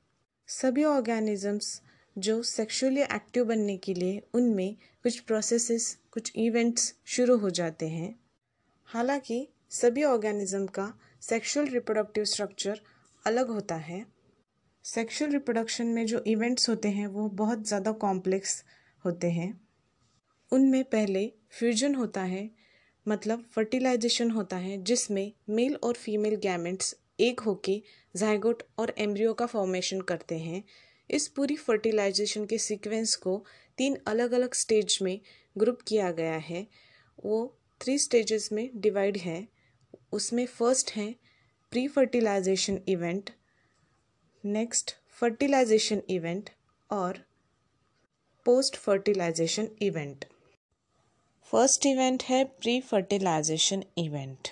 सभी 0.49 0.83
ऑर्गेनिजम्स 0.83 1.81
जो 2.17 2.41
सेक्सुअली 2.43 3.01
एक्टिव 3.01 3.45
बनने 3.45 3.77
के 3.77 3.93
लिए 3.93 4.21
उनमें 4.33 4.75
कुछ 5.03 5.19
प्रोसेसेस 5.19 5.97
कुछ 6.11 6.31
इवेंट्स 6.35 6.93
शुरू 7.05 7.37
हो 7.37 7.49
जाते 7.49 7.87
हैं। 7.87 8.13
हालाँकि 8.85 9.47
सभी 9.69 10.03
ऑर्गेनिज्म 10.03 10.65
का 10.65 10.93
सेक्सुअल 11.21 11.67
रिप्रोडक्टिव 11.67 12.23
स्ट्रक्चर 12.23 12.81
अलग 13.25 13.49
होता 13.49 13.75
है। 13.75 14.05
सेक्सुअल 14.85 15.31
रिप्रोडक्शन 15.31 15.87
में 15.87 16.05
जो 16.05 16.23
इवेंट्स 16.27 16.69
होते 16.69 16.89
हैं, 16.89 17.07
वो 17.07 17.29
बहुत 17.29 17.67
ज़्यादा 17.67 17.91
कॉम्प्लेक्स 17.91 18.63
होते 19.05 19.31
हैं। 19.31 19.49
उनमें 20.51 20.83
पहले 20.83 21.31
फ्यूजन 21.49 21.95
होता 21.95 22.21
है 22.21 22.49
मतलब 23.05 23.45
फर्टिलाइजेशन 23.51 24.31
होता 24.31 24.57
है, 24.57 24.83
जिसमें 24.83 25.31
मेल 25.49 25.75
और 25.75 25.93
फीमेल 25.93 26.35
गैमेट्स 26.35 26.95
एक 27.19 27.39
होके 27.39 27.81
जाइगोट 28.15 28.63
और 28.79 28.93
एम्ब्रियो 28.97 29.33
का 29.33 29.45
फॉर्मेशन 29.45 30.01
करते 30.01 30.37
हैं। 30.39 30.63
इस 31.09 31.27
पूरी 31.27 31.55
फर्टिलाइजेशन 31.55 32.45
के 32.45 32.57
सीक्वेंस 32.57 33.15
को 33.15 33.43
तीन 33.77 33.97
अलग 34.07 34.31
अलग 34.31 34.53
स्टेज 34.53 34.97
में 35.01 35.19
ग्रुप 35.55 35.81
किया 35.81 36.11
गया 36.11 36.37
है। 36.43 36.65
वो 37.25 37.57
थ्री 37.81 37.97
स्टेजेस 37.97 38.51
में 38.51 38.69
डिवाइड 38.75 39.17
है। 39.17 39.47
उसमें 40.13 40.45
फ़र्स्ट 40.45 40.91
है 40.91 41.13
pre 41.71 41.87
fertilisation 41.87 42.79
event 42.87 43.29
next 44.43 44.91
fertilisation 45.19 46.01
event 46.09 46.49
और 46.89 47.17
post 48.45 48.75
fertilisation 48.75 49.67
event 49.81 50.25
first 51.51 51.85
event 51.85 52.23
है 52.23 52.43
pre 52.43 52.79
fertilisation 52.81 53.83
event 53.97 54.47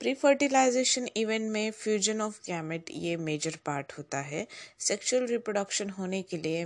pre 0.00 0.12
fertilisation 0.14 1.08
event 1.16 1.50
में 1.52 1.70
फ्यूजन 1.70 2.20
ऑफ़ 2.20 2.38
गैमेट 2.46 2.90
ये 2.90 3.16
मेजर 3.18 3.56
पार्ट 3.66 3.92
होता 3.92 4.18
है। 4.20 4.46
सेक्सुअल 4.80 5.26
रिप्रोडक्शन 5.26 5.88
होने 5.90 6.20
के 6.22 6.36
लिए 6.36 6.64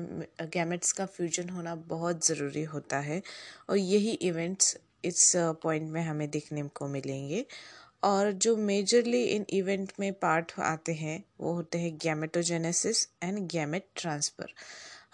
गैमेट्स 0.55 0.93
का 0.93 1.07
फ्यूजन 1.07 1.49
होना 1.49 1.75
बहुत 1.89 2.27
ज़रूरी 2.27 2.63
होता 2.65 2.99
है। 2.99 3.21
और 3.71 3.77
यही 3.77 4.13
इवेंट्स 4.23 4.77
इस 5.05 5.33
पॉइंट 5.63 5.91
में 5.91 6.03
हमें 6.03 6.29
देखने 6.31 6.63
को 6.75 6.89
मिलेंगे। 6.89 7.45
और 8.05 8.33
जो 8.33 8.57
मेजरली 8.57 9.23
इन 9.25 9.47
इवेंट 9.51 9.93
में 10.01 10.13
पार्ट 10.13 10.53
आते 10.61 10.93
हैं, 10.95 11.23
वो 11.41 11.53
होते 11.53 11.79
हैं 11.79 11.97
गैमेटोजेनेसिस 12.03 13.09
एंड 13.23 13.39
गैमेट 13.49 13.87
ट्रांसफ़र 13.97 14.53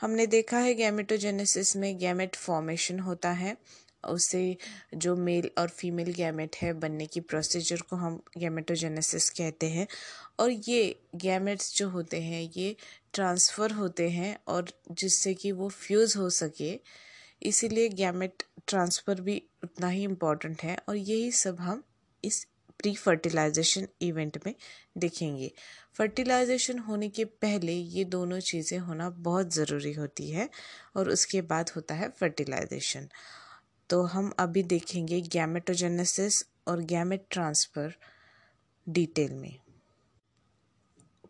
हमने 0.01 0.27
देखा 0.29 0.59
है 0.59 0.75
गैमेटोजेनेसिस 0.75 1.77
में 1.77 1.99
गैमेट 1.99 2.37
फॉर्मेशन 2.37 2.99
होता 3.01 3.31
है। 3.33 3.57
उससे 4.05 4.57
जो 4.95 5.15
मेल 5.17 5.51
और 5.59 5.69
फीमेल 5.69 6.13
गैमेट 6.13 6.57
है 6.57 6.73
बनने 6.73 7.07
की 7.07 7.21
प्रोसीजर 7.21 7.81
को 7.81 7.97
हम 7.97 8.21
गैमेटोजेनेसिस 8.39 9.31
कहते 9.31 9.69
हैं। 9.71 9.87
और 10.41 10.51
ये 10.51 11.01
गैमेट्स 11.17 11.77
जो 11.77 11.89
होते 11.89 12.21
हैं, 12.23 12.43
ये 12.57 12.77
ट्रांसफ़र 13.15 13.73
होते 13.73 14.09
हैं 14.11 14.37
और 14.49 14.71
जिससे 14.91 15.35
कि 15.35 15.53
वो 15.53 15.69
फ्यूज़ 15.69 16.19
हो 16.19 16.29
सके, 16.31 16.79
इसीलिए 17.43 17.89
गैमेट 17.89 18.43
ट्रांसफ़र 18.67 19.21
भी 19.21 19.43
उतना 19.65 19.89
ही 19.89 20.03
इंपॉर्टेंट 20.05 20.63
है 20.63 20.77
और 20.89 20.97
यही 20.97 21.31
सब 21.33 21.61
हम 21.61 21.83
इस 22.25 22.47
प्री 22.81 22.95
फर्टिलाइजेशन 22.95 23.87
इवेंट 24.03 24.39
में 24.47 24.55
देखेंगे। 24.99 25.51
फर्टिलाइजेशन 25.95 26.79
होने 26.79 27.09
के 27.09 27.25
पहले 27.25 27.73
ये 27.73 28.05
दोनों 28.05 28.39
चीज़ें 28.41 28.79
होना 28.79 29.09
बहुत 29.11 29.55
ज़रूरी 29.55 29.93
होती 29.93 30.31
है 30.31 30.49
और 30.97 31.09
उसके 31.09 31.41
बाद 31.43 31.71
होता 31.77 31.95
है 31.95 32.09
फर्टिलाइजेशन 32.11 33.09
तो 33.91 34.03
हम 34.03 34.33
अभी 34.39 34.63
देखेंगे 34.63 35.21
गैमेटोजेनेसिस 35.21 36.43
और 36.69 36.81
गैमेट 36.85 37.27
ट्रांसफ़र 37.31 37.95
डिटेल 38.87 39.33
में। 39.33 39.59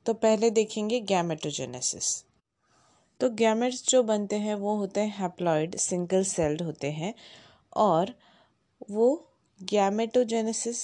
तो 0.06 0.14
पहले 0.14 0.50
देखेंगे 0.50 1.00
गैमेटोजेनेसिस 1.00 2.24
तो 3.20 3.30
गैमेट्स 3.30 3.88
जो 3.88 4.02
बनते 4.02 4.36
हैं, 4.36 4.54
वो 4.54 4.76
होते 4.76 5.00
हैं 5.00 5.16
हैप्लॉइड 5.18 5.76
सिंगल 5.76 6.24
सेल्ड 6.24 6.62
होते 6.62 6.90
हैं 6.90 7.14
और 7.76 8.14
वो 8.90 9.08
गैमेटोजेनेसिस 9.60 10.80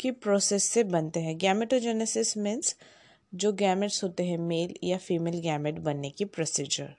की 0.00 0.10
प्रोसेस 0.10 0.64
से 0.64 0.84
बनते 0.84 1.20
हैं। 1.20 1.36
गैमेटोजेनेसिस 1.38 2.36
मीन्स 2.36 2.76
जो 3.34 3.52
गैमेट्स 3.52 4.02
होते 4.04 4.24
हैं 4.24 4.38
मेल 4.38 4.74
या 4.84 4.98
फीमेल 4.98 5.40
गैमेट 5.40 5.78
बनने 5.78 6.10
की 6.10 6.24
प्रोसीजर 6.24 6.94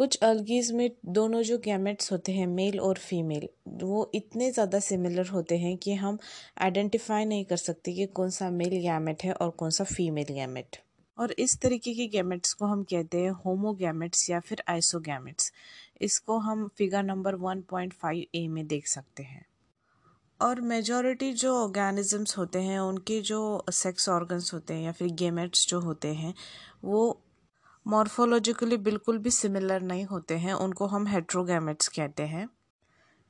कुछ 0.00 0.16
अलगीज 0.16 0.72
में 0.72 0.90
दोनों 1.06 1.42
जो 1.42 1.58
गैमेट्स 1.58 2.12
होते 2.12 2.32
हैं 2.32 2.46
मेल 2.46 2.80
और 2.80 2.98
फीमेल 2.98 3.48
वो 3.68 4.10
इतने 4.14 4.50
ज़्यादा 4.50 4.80
सिमिलर 4.80 5.26
होते 5.26 5.58
हैं 5.58 5.76
कि 5.76 5.94
हम 5.94 6.18
आइडेंटिफाई 6.58 7.24
नहीं 7.24 7.44
कर 7.44 7.56
सकते 7.56 7.92
कि 7.92 8.06
कौन 8.06 8.30
सा 8.30 8.50
मेल 8.50 8.68
गैमेट 8.68 9.22
है 9.24 9.32
और 9.32 9.50
कौन 9.50 9.70
सा 9.70 9.84
फीमेल 9.84 10.32
गैमेट 10.34 10.76
और 11.18 11.32
इस 11.32 11.60
तरीके 11.60 11.94
के 11.94 12.06
गैमेट्स 12.06 12.52
को 12.52 12.66
हम 12.66 12.82
कहते 12.82 13.20
हैं 13.20 13.30
होमोगैमेट्स 13.30 14.30
या 14.30 14.40
फिर 14.40 14.62
आइसोगैमेट्स 14.68 15.52
इसको 16.00 16.38
हम 16.38 16.68
figure 16.78 17.02
number 17.02 17.34
one 17.34 17.60
point 17.60 17.92
five 17.92 18.24
A 18.34 18.48
में 18.48 18.66
देख 18.66 18.86
सकते 18.86 19.22
हैं. 19.22 19.46
और 20.40 20.60
मेजॉरिटी 20.60 21.32
जो 21.32 21.56
ऑर्गेनिजम्स 21.56 22.38
होते 22.38 22.58
हैं, 22.58 22.78
उनके 22.78 23.20
जो 23.20 23.64
सेक्स 23.72 24.08
ऑर्गन्स 24.08 24.54
होते 24.54 24.74
हैं 24.74 24.82
या 24.82 24.92
फिर 24.92 25.08
गेमेट्स 25.08 25.68
जो 25.68 25.80
होते 25.80 26.08
हैं, 26.08 26.34
वो 26.84 27.22
मॉर्फोलॉजिकली 27.86 28.76
बिल्कुल 28.76 29.18
भी 29.18 29.30
सिमिलर 29.30 29.80
नहीं 29.80 30.04
होते 30.04 30.34
हैं, 30.34 30.52
उनको 30.52 30.86
हम 30.86 31.06
हेट्रोगैमेट्स 31.06 31.88
कहते 31.88 32.22
हैं। 32.22 32.48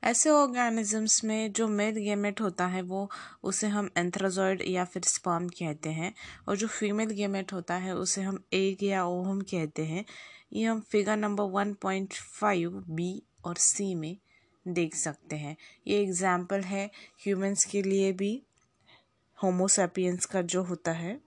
ऐसे 0.03 0.29
ऑर्गेनिजम्स 0.29 1.23
में 1.23 1.51
जो 1.51 1.67
मेल 1.67 1.95
गेमेट 1.95 2.41
होता 2.41 2.65
है, 2.65 2.81
वो 2.81 3.09
उसे 3.43 3.67
हम 3.67 3.89
एंथ्राजॉइड 3.97 4.63
या 4.67 4.85
फिर 4.85 5.03
स्पर्म 5.03 5.47
कहते 5.47 5.89
हैं, 5.89 6.13
और 6.47 6.57
जो 6.57 6.67
फीमेल 6.67 7.09
गेमेट 7.09 7.53
होता 7.53 7.75
है, 7.75 7.95
उसे 7.95 8.21
हम 8.21 8.43
एग 8.53 8.83
या 8.83 9.05
ओहम 9.05 9.41
कहते 9.41 9.85
हैं। 9.85 10.05
ये 10.53 10.65
हम 10.65 10.79
figure 10.81 11.17
number 11.17 11.43
one 11.43 11.73
point 11.73 12.13
five 12.13 12.83
B 12.89 13.23
और 13.45 13.55
सी 13.55 13.95
में 13.95 14.17
देख 14.67 14.95
सकते 14.95 15.35
हैं। 15.35 15.57
ये 15.87 16.01
एग्ज़ाम्पल 16.01 16.61
है 16.61 16.89
ह्यूमंस 17.25 17.65
के 17.65 17.81
लिए 17.81 18.11
भी। 18.11 18.43
होमोसैपियंस 19.43 20.25
का 20.25 20.41
जो 20.43 20.63
होता 20.63 20.91
है, 20.91 21.19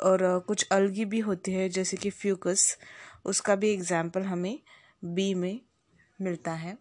और 0.00 0.44
कुछ 0.48 0.66
अलगी 0.72 1.04
भी 1.04 1.20
होती 1.20 1.52
है, 1.52 1.68
जैसे 1.68 1.96
कि 1.96 2.10
फ्यूकस 2.10 2.76
उसका 3.24 3.54
भी 3.56 3.72
एग्ज़ाम्पल 3.72 4.22
हमें 4.22 4.58
बी 5.04 5.32
में 5.34 5.60
मिलता 6.18 6.52
है। 6.52 6.76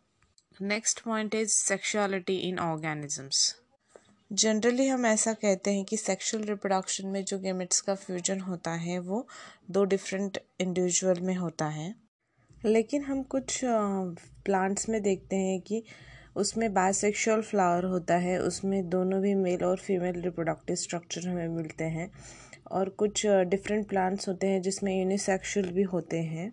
Next 0.62 1.00
point 1.00 1.36
is 1.36 1.50
sexuality 1.50 2.38
in 2.40 2.60
organisms 2.60 3.56
generally 4.32 4.88
हम 4.88 5.06
ऐसा 5.06 5.34
कहते 5.34 5.72
हैं 5.72 5.84
कि 5.86 5.98
सेक्सुअल 5.98 6.44
रिप्रोडक्शन 6.44 7.08
में 7.08 7.24
जो 7.24 7.40
गेमेट्स 7.40 7.82
का 7.82 7.96
फ्यूजन 7.96 8.40
होता 8.40 8.72
है, 8.74 9.00
वो 9.00 9.28
दो 9.72 9.84
डिफरेंट 9.86 10.38
इंडिविजुअल 10.60 11.20
में 11.20 11.36
होता 11.36 11.66
है। 11.70 11.94
लेकिन 12.66 13.04
हम 13.04 13.24
कुछ 13.24 13.60
प्लांट्स 14.46 14.88
में 14.90 15.02
देखते 15.04 15.36
हैं 15.36 15.60
कि 15.62 15.84
उसमें 16.36 16.74
बायसेक्सुअल 16.74 17.42
फ्लावर 17.42 17.86
होता 17.86 18.16
है, 18.16 18.40
उसमें 18.40 18.90
दोनों 18.90 19.22
भी 19.22 19.34
मेल 19.36 19.64
और 19.64 19.78
फीमेल 19.78 20.22
रिप्रोडक्टिव 20.22 20.76
स्ट्रक्चर 20.76 21.28
हमें 21.28 21.48
मिलते 21.48 21.84
हैं 21.84 22.12
और 22.72 22.90
कुछ 22.90 23.26
डिफरेंट 23.28 23.88
प्लांट्स 23.88 24.28
होते 24.28 24.48
हैं 24.48 24.62
जिसमें 24.62 25.00
यूनिसेक्सुअल 25.00 25.70
भी 25.70 25.84
होते 25.84 26.22
हैं। 26.22 26.52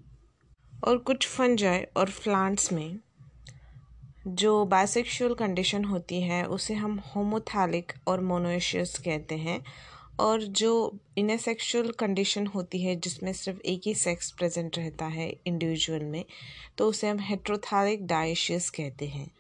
और 0.87 0.99
कुछ 0.99 1.27
फंजाई 1.29 1.83
और 1.97 2.11
प्लांट्स 2.25 2.73
में 2.73 2.99
जो 4.27 4.65
बायसेक्सुअल 4.65 5.35
कंडीशन 5.35 5.85
होती 5.85 6.21
है, 6.23 6.45
उसे 6.45 6.75
हम 6.75 6.99
होमोथैलिक 7.07 7.93
और 8.07 8.21
मोनोशियस 8.21 8.99
कहते 8.99 9.35
हैं 9.35 9.63
और 10.21 10.43
जो 10.43 10.99
इनसेक्सुअल 11.19 11.91
कंडीशन 11.91 12.47
होती 12.47 12.83
है, 12.83 12.97
जिसमें 12.97 13.33
सिर्फ़ 13.33 13.61
एक 13.61 13.83
ही 13.87 13.95
सेक्स 13.95 14.31
प्रेजेंट 14.31 14.79
रहता 14.79 15.07
है 15.07 15.29
इंडिविजुअल 15.47 16.05
में 16.05 16.25
तो 16.79 16.89
उसे 16.89 17.09
हम 17.09 17.19
हेट्रोथैलिक 17.21 18.07
डाइशियस 18.07 18.71
कहते 18.71 19.07
हैं। 19.07 19.31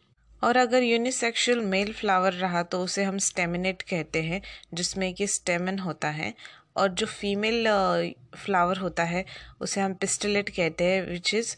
और 0.43 0.57
अगर 0.57 0.83
यूनिसेक्सुअल 0.83 1.61
मेल 1.67 1.93
फ्लावर 1.93 2.33
रहा 2.33 2.63
तो 2.63 2.81
उसे 2.81 3.05
हम 3.05 3.19
स्टेमिनेट 3.19 3.83
कहते 3.83 4.23
हैं, 4.23 4.41
जिसमें 4.75 5.13
कि 5.15 5.27
स्टेमन 5.27 5.79
होता 5.79 6.11
है 6.11 6.33
और 6.77 6.89
जो 6.89 7.07
फीमेल 7.07 7.67
फ्लावर 8.37 8.77
होता 8.77 9.05
है, 9.05 9.25
उसे 9.61 9.81
हम 9.81 9.95
पिस्टलेट 9.95 10.49
कहते 10.49 10.85
हैं 10.85 11.03
विच 11.07 11.35
इज़ 11.35 11.57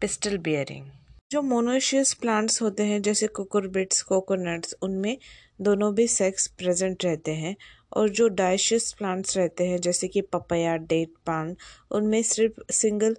पिस्टल 0.00 0.36
बियरिंग 0.38 0.90
जो 1.30 1.42
मोनोशियस 1.42 2.12
प्लांट्स 2.14 2.60
होते 2.62 2.82
हैं, 2.82 3.00
जैसे 3.02 3.26
कोकोरबिट्स 3.26 4.02
कोकोनट्स 4.02 4.74
उनमें 4.82 5.16
दोनों 5.60 5.94
भी 5.94 6.06
सेक्स 6.08 6.46
प्रेजेंट 6.48 7.04
रहते 7.04 7.34
हैं 7.34 7.54
और 7.92 8.08
जो 8.08 8.28
डाइशियस 8.28 8.92
प्लांट्स 8.92 9.36
रहते 9.36 9.66
हैं, 9.68 9.80
जैसे 9.80 10.08
कि 10.08 10.20
पपया 10.20 10.76
डेट 10.76 11.14
पान 11.26 11.56
उनमें 11.90 12.22
सिर्फ़ 12.22 12.72
सिंगल 12.72 13.16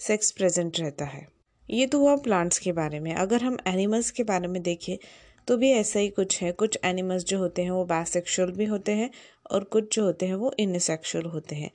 सेक्स 0.00 0.30
प्रेजेंट 0.30 0.80
रहता 0.80 1.04
है। 1.04 1.37
ये 1.70 1.86
तो 1.86 1.98
हुआ 1.98 2.16
प्लांट्स 2.16 2.58
के 2.58 2.72
बारे 2.72 3.00
में। 3.00 3.14
अगर 3.14 3.42
हम 3.42 3.58
एनिमल्स 3.66 4.10
के 4.10 4.22
बारे 4.22 4.48
में 4.48 4.62
देखें 4.62 4.96
तो 5.48 5.56
भी 5.56 5.70
ऐसा 5.70 5.98
ही 6.00 6.08
कुछ 6.08 6.42
है। 6.42 6.52
कुछ 6.52 6.78
एनिमल्स 6.84 7.24
जो 7.24 7.38
होते 7.38 7.62
हैं, 7.62 7.70
वो 7.70 7.84
बासेक्शुअल 7.84 8.50
भी 8.50 8.64
होते 8.64 8.92
हैं 8.92 9.10
और 9.50 9.64
कुछ 9.64 9.94
जो 9.96 10.04
होते 10.04 10.26
हैं, 10.26 10.34
वो 10.34 10.54
इनसेक्शुअल 10.58 11.24
होते 11.24 11.56
हैं। 11.56 11.70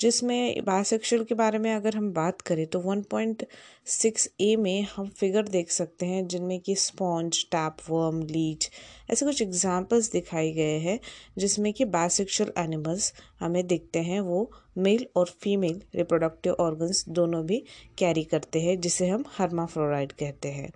जिसमें 0.00 0.64
बायसेक्शुअल 0.64 1.24
के 1.24 1.34
बारे 1.34 1.58
में 1.58 1.74
अगर 1.74 1.96
हम 1.96 2.12
बात 2.12 2.40
करें 2.40 2.66
तो 2.66 2.80
1.6 2.80 4.28
ए 4.40 4.56
में 4.56 4.86
हम 4.96 5.08
फिगर 5.08 5.42
देख 5.42 5.70
सकते 5.70 6.06
हैं, 6.06 6.26
जिनमें 6.26 6.60
कि 6.60 6.74
स्पॉन्ज 6.74 7.44
टैप 7.44 7.76
वर्म 7.90 8.22
लीच 8.22 8.70
ऐसे 9.10 9.26
कुछ 9.26 9.42
एग्जांपल्स 9.42 10.12
दिखाए 10.12 10.52
गए 10.52 10.78
हैं, 10.78 11.00
जिसमें 11.38 11.72
कि 11.72 11.84
बायसेक्शुअल 11.84 12.52
एनिमल्स 12.58 13.14
हमें 13.40 13.66
दिखते 13.66 13.98
हैं, 13.98 14.20
वो 14.20 14.52
मेल 14.78 15.06
और 15.16 15.26
फीमेल 15.40 15.82
रिप्रोडक्टिव 15.94 16.52
ऑर्गन्स 16.52 17.08
दोनों 17.08 17.46
भी 17.46 17.64
कैरी 17.98 18.24
करते 18.24 18.60
हैं, 18.60 18.80
जिसे 18.80 19.08
हम 19.08 19.24
हर्माफ्लोराइड 19.38 20.12
कहते 20.12 20.48
हैं। 20.48 20.70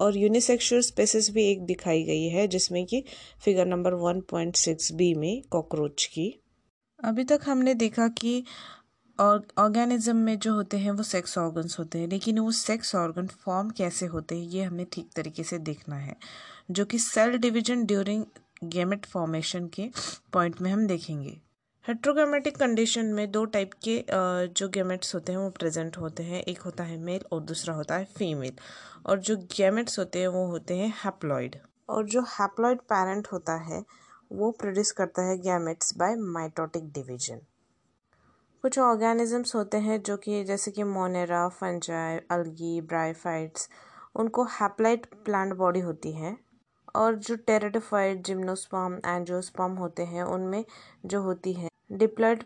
और 0.00 0.16
यूनिसेक्सुअल 0.16 0.82
स्पेसिस 0.82 1.30
भी 1.30 1.44
एक 1.44 1.60
दिखाई 1.60 2.02
गई 2.02 2.28
है, 2.28 2.48
जिसमें 2.48 2.86
कि 2.86 3.04
फिगर 3.44 3.66
नंबर 3.66 3.94
1.6 3.94 4.92
बी 4.92 5.14
में 5.14 5.42
कॉकरोच 5.50 6.04
की 6.04 6.40
अभी 7.04 7.24
तक 7.24 7.40
हमने 7.46 7.74
देखा 7.74 8.06
कि 8.08 8.44
ऑर्गेनिज्म 9.18 10.16
में 10.16 10.38
जो 10.38 10.54
होते 10.54 10.76
हैं, 10.78 10.90
वो 10.90 11.02
सेक्स 11.02 11.36
ऑर्गन्स 11.38 11.78
होते 11.78 11.98
हैं। 11.98 12.08
लेकिन 12.08 12.38
वो 12.38 12.50
सेक्स 12.52 12.94
ऑर्गन 12.94 13.26
फॉर्म 13.26 13.70
कैसे 13.70 14.06
होते 14.06 14.38
हैं, 14.38 14.44
ये 14.44 14.62
हमें 14.62 14.86
ठीक 14.92 15.10
तरीके 15.16 15.42
से 15.42 15.58
देखना 15.58 15.96
है। 15.96 16.16
जो 16.70 16.84
कि 16.84 16.98
cell 16.98 17.36
division 17.38 17.84
during 17.86 18.24
gamete 18.64 19.06
formation 19.06 19.66
के 19.66 19.88
पॉइंट 20.32 20.60
में 20.60 20.70
हम 20.70 20.86
देखेंगे। 20.86 21.40
हेट्रोगेमेटिक 21.84 22.56
कंडीशन 22.56 23.06
में 23.06 23.30
दो 23.30 23.44
टाइप 23.44 23.70
के 23.84 24.04
जो 24.10 24.68
गेमेट्स 24.68 25.14
होते 25.14 25.32
हैं, 25.32 25.38
वो 25.38 25.50
प्रेजेंट 25.50 25.96
होते 25.98 26.22
हैं। 26.22 26.42
एक 26.42 26.60
होता 26.60 26.84
है 26.84 26.96
मेल 26.98 27.24
और 27.32 27.40
दूसरा 27.42 27.74
होता 27.74 27.96
है 27.96 28.04
फीमेल 28.16 28.54
और 29.06 29.18
जो 29.20 29.36
गेमेट्स 29.56 29.98
होते 29.98 30.20
हैं, 30.20 30.28
वो 30.28 30.46
होते 30.46 30.76
हैं 30.76 30.92
हैप्लॉइड 31.04 31.56
और 31.88 32.06
जो 32.06 32.22
हैप्लॉइड 32.30 32.78
पेरेंट 32.82 33.26
होता 33.32 33.54
है 33.62 33.84
वो 34.34 34.50
प्रोड्यूस 34.50 34.92
करता 34.92 35.22
है 35.22 35.36
गैमेट्स 35.38 35.96
बाय 35.96 36.14
माइटोटिक 36.16 36.92
डिवीज़न 36.92 37.40
कुछ 38.64 38.78
ऑर्गेनिजम्स 38.78 39.54
होते 39.54 39.76
हैं 39.76 40.00
जो 40.02 40.16
कि 40.16 40.42
जैसे 40.44 40.70
कि 40.70 40.82
मोनेरा, 40.82 41.46
फंजाई, 41.48 42.18
अलगी 42.30 42.80
ब्राइफाइट्स 42.80 43.68
उनको 44.16 44.44
हैप्लाइट 44.52 45.06
प्लांट 45.24 45.54
बॉडी 45.54 45.80
होती 45.80 46.12
है 46.12 46.36
और 46.94 47.14
जो 47.18 47.36
टेरेडोफाइट 47.36 48.24
जिम्नोस्पम 48.26 48.98
एंजियोस्पम 49.06 49.72
होते 49.72 50.04
हैं, 50.04 50.22
उनमें 50.24 50.64
जो 51.06 51.22
होती 51.22 51.52
है 51.52 51.68
डिप्लॉयड 51.92 52.44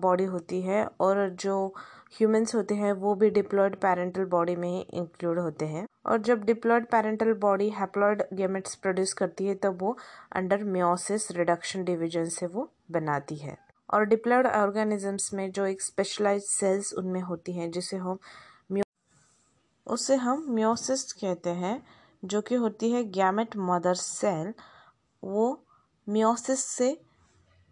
बॉडी 0.00 0.24
होती 0.26 0.60
है 0.62 0.84
और 1.00 1.28
जो 1.40 1.66
ह्यूमंस 2.12 2.54
होते 2.54 2.74
हैं, 2.74 2.92
वो 2.92 3.14
भी 3.14 3.30
डिप्लॉयड 3.30 3.76
पेरेंटल 3.76 4.24
बॉडी 4.26 4.56
में 4.56 4.68
ही 4.68 4.80
इंक्लूड 4.80 5.38
होते 5.38 5.66
हैं। 5.66 5.87
और 6.08 6.18
जब 6.18 6.44
diploid 6.44 6.86
parental 6.86 7.32
body 7.32 7.68
haploid 7.70 8.22
gametes 8.32 8.74
produce 8.74 9.12
करती 9.12 9.46
है, 9.46 9.54
तब 9.54 9.78
वो 9.82 9.96
अंडर 10.32 10.64
म्योसिस 10.64 11.30
रिडक्शन 11.30 11.84
डिवीज़न 11.84 12.28
से 12.28 12.46
वो 12.46 12.70
बनाती 12.90 13.36
है। 13.36 13.58
और 13.94 14.04
डिप्लॉयड 14.04 14.46
ऑर्गेनिजम्स 14.46 15.34
में 15.34 15.50
जो 15.52 15.66
एक 15.66 15.82
स्पेशलाइज 15.82 16.42
सेल्स 16.42 16.92
उनमें 16.92 17.20
होती 17.20 17.52
हैं, 17.52 17.70
जिसे 17.70 17.96
हम 17.96 18.18
उसे 19.86 20.14
हम 20.14 20.46
म्योसिस 20.48 21.12
कहते 21.12 21.50
हैं, 21.50 21.86
जो 22.24 22.40
कि 22.40 22.54
होती 22.54 22.90
है 22.92 23.04
गैमेट 23.04 23.56
मदर 23.56 23.94
सेल 23.94 24.54
वो 25.24 25.64
म्योसिस 26.08 26.64
से 26.64 27.00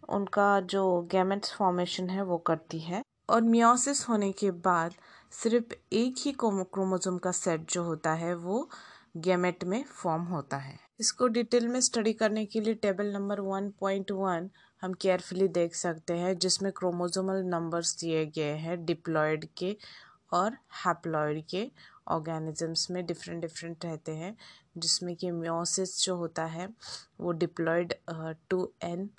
उनका 0.09 0.59
जो 0.59 1.01
गैमेट्स 1.11 1.53
फॉर्मेशन 1.53 2.09
है, 2.09 2.21
वो 2.21 2.37
करती 2.37 2.79
है। 2.79 3.01
और 3.29 3.41
म्योसिस 3.41 4.09
होने 4.09 4.31
के 4.31 4.51
बाद 4.51 4.93
सिर्फ़ 5.31 5.73
एक 5.93 6.15
ही 6.17 6.31
क्रोमोसोम 6.33 7.17
का 7.17 7.31
सेट 7.31 7.71
जो 7.71 7.83
होता 7.83 8.13
है, 8.13 8.33
वो 8.35 8.69
गैमेट 9.17 9.63
में 9.63 9.83
फॉर्म 9.85 10.23
होता 10.25 10.57
है। 10.57 10.77
इसको 10.99 11.27
डिटेल 11.27 11.67
में 11.67 11.79
स्टडी 11.81 12.13
करने 12.13 12.45
के 12.45 12.59
लिए 12.59 12.73
table 12.75 13.11
number 13.13 13.39
one 13.39 13.69
point 13.79 14.11
one 14.11 14.49
हम 14.83 14.93
केयरफुली 14.93 15.47
देख 15.49 15.75
सकते 15.75 16.13
हैं, 16.13 16.37
जिसमें 16.37 16.71
क्रोमोजोमल 16.71 17.43
नंबर्स 17.45 17.95
दिए 17.99 18.25
गए 18.27 18.55
हैं, 18.55 18.83
डिप्लॉयड 18.85 19.45
के 19.57 19.75
और 20.33 20.57
हैप्लॉयड 20.85 21.43
के 21.45 21.69
ऑर्गेनिजम्स 22.07 22.89
में 22.91 23.05
डिफरेंट 23.05 23.41
डिफरेंट 23.41 23.85
रहते 23.85 24.11
हैं, 24.11 24.35
जिसमें 24.77 25.15
कि 25.15 25.31
म्योसिस 25.31 26.03
जो 26.03 26.15
होता 26.15 26.45
है, 26.45 26.69
वो 27.21 27.31
डिप्लॉयड 27.33 27.93
टू 28.49 28.69
एन 28.83 29.09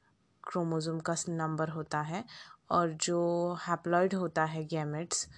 क्रोमोज़ोम 0.44 1.00
का 1.00 1.14
नंबर 1.28 1.68
होता 1.68 2.00
है, 2.02 2.24
और 2.70 2.92
जो 2.92 3.20
हैप्लॉयड 3.60 4.14
होता 4.14 4.44
है 4.44 4.64
गैमेट्स 4.66 5.28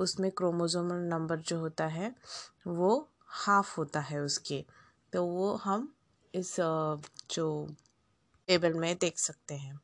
उसमें 0.00 0.30
क्रोमोज़ोमल 0.30 0.96
नंबर 1.08 1.40
जो 1.40 1.58
होता 1.58 1.86
है, 1.88 2.14
वो 2.66 3.08
हाफ़ 3.26 3.76
होता 3.76 4.00
है 4.00 4.20
उसके। 4.20 4.64
तो 5.12 5.24
वो 5.26 5.54
हम 5.56 5.92
इस 6.34 6.56
जो 7.30 7.46
टेबल 8.48 8.74
में 8.74 8.96
देख 8.96 9.18
सकते 9.18 9.54
हैं। 9.54 9.80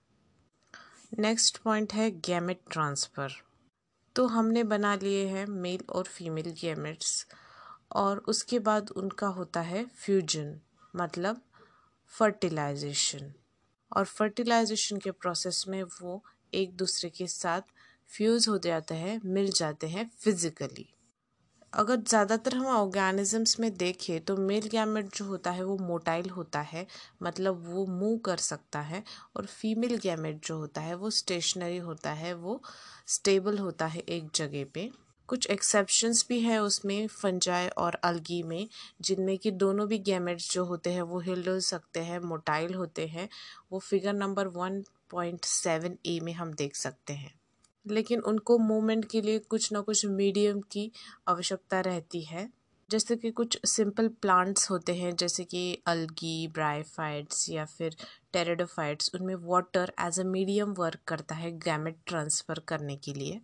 नेक्स्ट 1.19 1.59
पॉइंट 1.59 1.93
है 1.93 2.11
गैमेट 2.21 2.61
ट्रांसफ़र। 2.71 3.33
तो 4.17 4.27
हमने 4.27 4.63
बना 4.65 4.95
लिए 4.95 5.27
हैं 5.29 5.47
मेल 5.47 5.85
और 5.89 6.05
फीमेल 6.05 6.55
गैमेट्स, 6.61 7.27
और 7.93 8.19
उसके 8.29 8.59
बाद 8.59 8.91
उनका 8.91 9.27
होता 9.29 9.61
है 9.61 9.85
फ्यूजन 9.97 10.59
मतलब 10.97 11.41
फर्टिलाइजेशन। 12.13 13.33
और 13.93 14.05
फर्टिलाइजेशन 14.05 14.99
के 14.99 15.11
प्रोसेस 15.11 15.65
में 15.69 15.83
वो 15.83 16.23
एक 16.55 16.77
दूसरे 16.77 17.11
के 17.11 17.27
साथ 17.27 17.63
फ्यूज़ 18.11 18.49
हो 18.51 18.59
जाते 18.59 18.95
हैं, 18.95 19.21
मिल 19.25 19.51
जाते 19.53 19.87
हैं 19.87 20.11
फिज़िकली 20.21 20.87
अगर 21.73 21.97
ज़्यादातर 22.01 22.55
हम 22.55 22.67
ऑर्गेनिजम्स 22.67 23.59
में 23.61 23.77
देखें 23.77 24.21
तो 24.21 24.37
मेल 24.37 24.69
गैमेट 24.69 25.07
जो 25.17 25.25
होता 25.25 25.51
है, 25.51 25.65
वो 25.65 25.77
मोटाइल 25.79 26.29
होता 26.31 26.61
है 26.61 26.87
मतलब 27.23 27.63
वो 27.67 27.85
मूव 27.87 28.17
कर 28.19 28.37
सकता 28.37 28.81
है, 28.81 29.03
और 29.37 29.47
फीमेल 29.47 29.97
गैमेट 29.97 30.47
जो 30.47 30.57
होता 30.59 30.81
है, 30.81 30.95
वो 30.95 31.11
स्टेशनरी 31.11 31.77
होता 31.79 32.13
है, 32.13 32.33
वो 32.35 32.61
स्टेबल 33.07 33.59
होता 33.59 33.87
है 33.87 34.01
एक 34.01 34.31
जगह 34.35 34.65
पे. 34.75 34.91
कुछ 35.29 35.47
एक्सेप्शंस 35.51 36.25
भी 36.29 36.41
है 36.41 36.59
उसमें 36.59 37.07
फंजाई 37.07 37.69
और 37.69 37.95
अलगी 38.05 38.43
में, 38.43 38.69
जिनमें 39.01 39.37
कि 39.39 39.51
दोनों 39.51 39.89
भी 39.89 39.99
गैमेट्स 40.01 40.53
जो 40.53 40.65
होते 40.65 40.93
हैं, 40.93 41.03
वो 41.03 41.21
हिल 41.21 41.59
सकते 41.61 42.01
हैं 42.01 42.19
मोटाइल 42.21 42.75
होते 42.75 43.07
हैं, 43.07 43.29
वो 43.73 43.79
figure 43.79 44.13
number 44.13 44.49
one 44.49 44.83
point 45.11 45.45
seven 45.45 45.97
A 46.07 46.19
में 46.21 46.33
हम 46.33 46.53
देख 46.55 46.77
सकते 46.77 47.13
हैं. 47.13 47.33
लेकिन 47.87 48.21
उनको 48.23 48.59
मूवमेंट 48.59 49.05
के 49.11 49.21
लिए 49.21 49.39
कुछ 49.49 49.73
ना 49.73 49.81
कुछ 49.81 50.05
मीडियम 50.07 50.61
की 50.71 50.91
आवश्यकता 51.29 51.81
रहती 51.81 52.23
है। 52.25 52.49
जैसे 52.91 53.17
कि 53.17 53.31
कुछ 53.31 53.59
सिंपल 53.67 54.09
प्लांट्स 54.23 54.71
होते 54.71 54.95
हैं, 54.95 55.15
जैसे 55.17 55.45
कि 55.45 55.83
अलगी 55.87 56.47
ब्राइफाइट्स 56.55 57.49
या 57.51 57.65
फिर 57.65 57.97
टेरेडोफाइट्स 58.33 59.11
उनमें 59.15 59.35
water 59.45 59.93
as 60.01 60.21
a 60.21 60.25
medium 60.27 60.73
work 60.75 61.01
करता 61.09 61.35
है 61.35 61.51
गैमेट 61.59 61.97
ट्रांसफ़र 62.07 62.61
करने 62.69 62.97
के 62.97 63.13
लिए। 63.13 63.41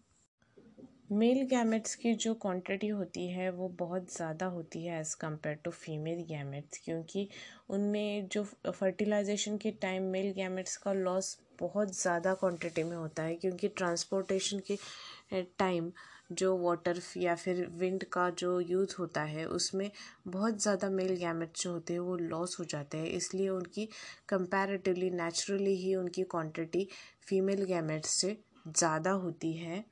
मेल 1.13 1.43
गैमेट्स 1.47 1.95
की 1.95 2.13
जो 2.15 2.33
क्वांटिटी 2.35 2.89
होती 2.89 3.27
है, 3.29 3.51
वो 3.51 3.69
बहुत 3.69 4.13
ज़्यादा 4.13 4.47
होती 4.47 4.85
है 4.87 5.01
as 5.01 5.15
compare 5.17 5.57
to 5.65 5.71
female 5.71 6.23
gametes 6.29 6.81
क्योंकि 6.85 7.29
उनमें 7.71 8.29
जो 8.29 8.45
फर्टिलाइजेशन 8.69 9.57
के 9.57 9.71
टाइम 9.83 10.03
मेल 10.13 10.33
गैमेट्स 10.33 10.77
का 10.77 10.93
लॉस 10.93 11.37
बहुत 11.63 11.95
ज़्यादा 11.97 12.35
क्वांटिटी 12.35 12.83
में 12.83 12.97
होता 12.97 13.23
है, 13.23 13.35
क्योंकि 13.37 13.69
ट्रांसपोर्टेशन 13.71 14.61
के 14.71 15.43
टाइम 15.59 15.91
जो 16.33 16.57
वाटर 16.59 17.01
या 17.19 17.35
फिर 17.35 17.67
विंड 17.79 18.05
का 18.13 18.29
जो 18.33 18.59
यूज़ 18.61 18.95
होता 18.99 19.23
है, 19.23 19.45
उसमें 19.47 19.91
बहुत 20.29 20.63
ज़्यादा 20.63 20.89
मेल 20.91 21.15
गैमेट्स 21.17 21.63
जो 21.63 21.73
होते 21.73 21.93
हैं 21.93 22.01
वो 22.01 22.17
लॉस 22.17 22.57
हो 22.61 22.65
जाते 22.65 22.99
हैं। 22.99 23.07
इसलिए 23.09 23.49
उनकी 23.51 23.89
कंपैरेटिवली 24.29 25.11
नेचुरली 25.13 25.75
ही 25.77 25.95
उनकी 25.95 26.23
क्वांटिटी 26.31 26.87
फीमेल 27.27 27.65
गैमेट्स 27.65 28.15
से 28.21 28.37
ज़्यादा 28.69 29.11
होती 29.19 29.53
है। 29.55 29.85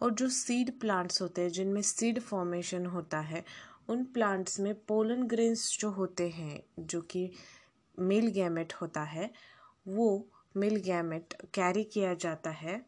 और 0.00 0.10
जो 0.12 0.28
सीड 0.30 0.70
प्लांट्स 0.80 1.20
होते 1.22 1.42
हैं, 1.42 1.50
जिनमें 1.50 1.82
सीड 1.82 2.20
फॉर्मेशन 2.20 2.86
होता 2.86 3.20
है, 3.22 3.44
उन 3.88 4.04
प्लांट्स 4.14 4.58
में 4.60 4.74
पोलन 4.88 5.22
ग्रेन्स 5.26 5.76
जो 5.80 5.90
होते 5.90 6.28
हैं, 6.28 6.62
जो 6.78 7.00
कि 7.02 7.30
मेल 7.98 8.26
गैमेट 8.30 8.72
होता 8.72 9.02
है, 9.04 9.30
वो 9.88 10.26
मेल 10.56 10.76
गैमेट 10.76 11.34
कैरी 11.54 11.84
किया 11.84 12.14
जाता 12.14 12.50
है 12.50 12.84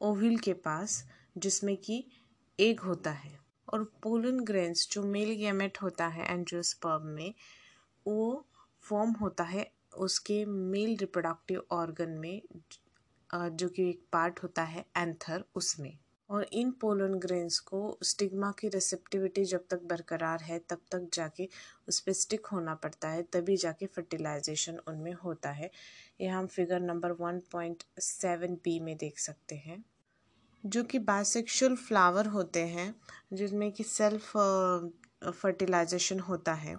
ओविल 0.00 0.38
के 0.38 0.52
पास, 0.52 1.04
जिसमें 1.38 1.76
कि 1.76 2.04
एग 2.58 2.80
होता 2.80 3.10
है। 3.10 3.38
और 3.68 3.84
पोलन 4.02 4.40
ग्रेन्स 4.40 4.88
जो 4.92 5.02
मेल 5.02 5.34
गैमेट 5.34 5.78
होता 5.82 6.06
है 6.06 6.24
एंजियोस्पर्म 6.24 7.06
में, 7.06 7.34
वो 8.06 8.46
फॉर्म 8.82 9.10
होता 9.12 9.44
है 9.44 9.70
उसके 9.96 10.44
मेल 10.44 10.96
रिप्रोडक्टिव 10.96 11.62
ऑर्गन 11.70 12.10
में 12.10 12.42
जो 13.34 13.68
कि 13.68 13.88
एक 13.90 14.02
पार्ट 14.12 14.42
होता 14.42 14.62
है 14.62 14.84
एंथर 14.96 15.44
उसमें। 15.54 15.96
और 16.30 16.46
इन 16.52 16.70
पोलन 16.70 17.14
ग्रेन्स 17.14 17.58
को 17.58 17.98
स्टिग्मा 18.02 18.50
की 18.50 18.68
रिसेप्टिविटी 18.68 19.44
जब 19.44 19.64
तक 19.70 19.80
बरकरार 19.82 20.40
है, 20.40 20.58
तब 20.58 20.78
तक 20.92 21.08
जाके 21.14 21.48
उस 21.88 22.00
पर 22.00 22.12
स्टिक 22.12 22.46
होना 22.46 22.74
पड़ता 22.74 23.08
है, 23.08 23.22
तभी 23.22 23.56
जाके 23.56 23.86
फर्टिलाइजेशन 23.86 24.78
उनमें 24.88 25.12
होता 25.14 25.50
है। 25.50 25.70
ये 26.20 26.28
हम 26.28 26.46
figure 26.48 26.80
number 26.80 27.12
one 27.20 27.40
point 27.52 27.82
seven 28.00 28.54
B 28.64 28.78
में 28.80 28.96
देख 28.96 29.18
सकते 29.18 29.54
हैं, 29.56 29.82
जो 30.64 30.82
कि 30.84 30.98
बाइसेक्सुअल 31.00 31.74
फ्लावर 31.78 32.26
होते 32.28 32.60
हैं, 32.66 32.94
जिनमें 33.32 33.70
कि 33.72 33.84
सेल्फ 33.84 34.32
फर्टिलाइजेशन 35.32 36.20
होता 36.20 36.52
है। 36.54 36.76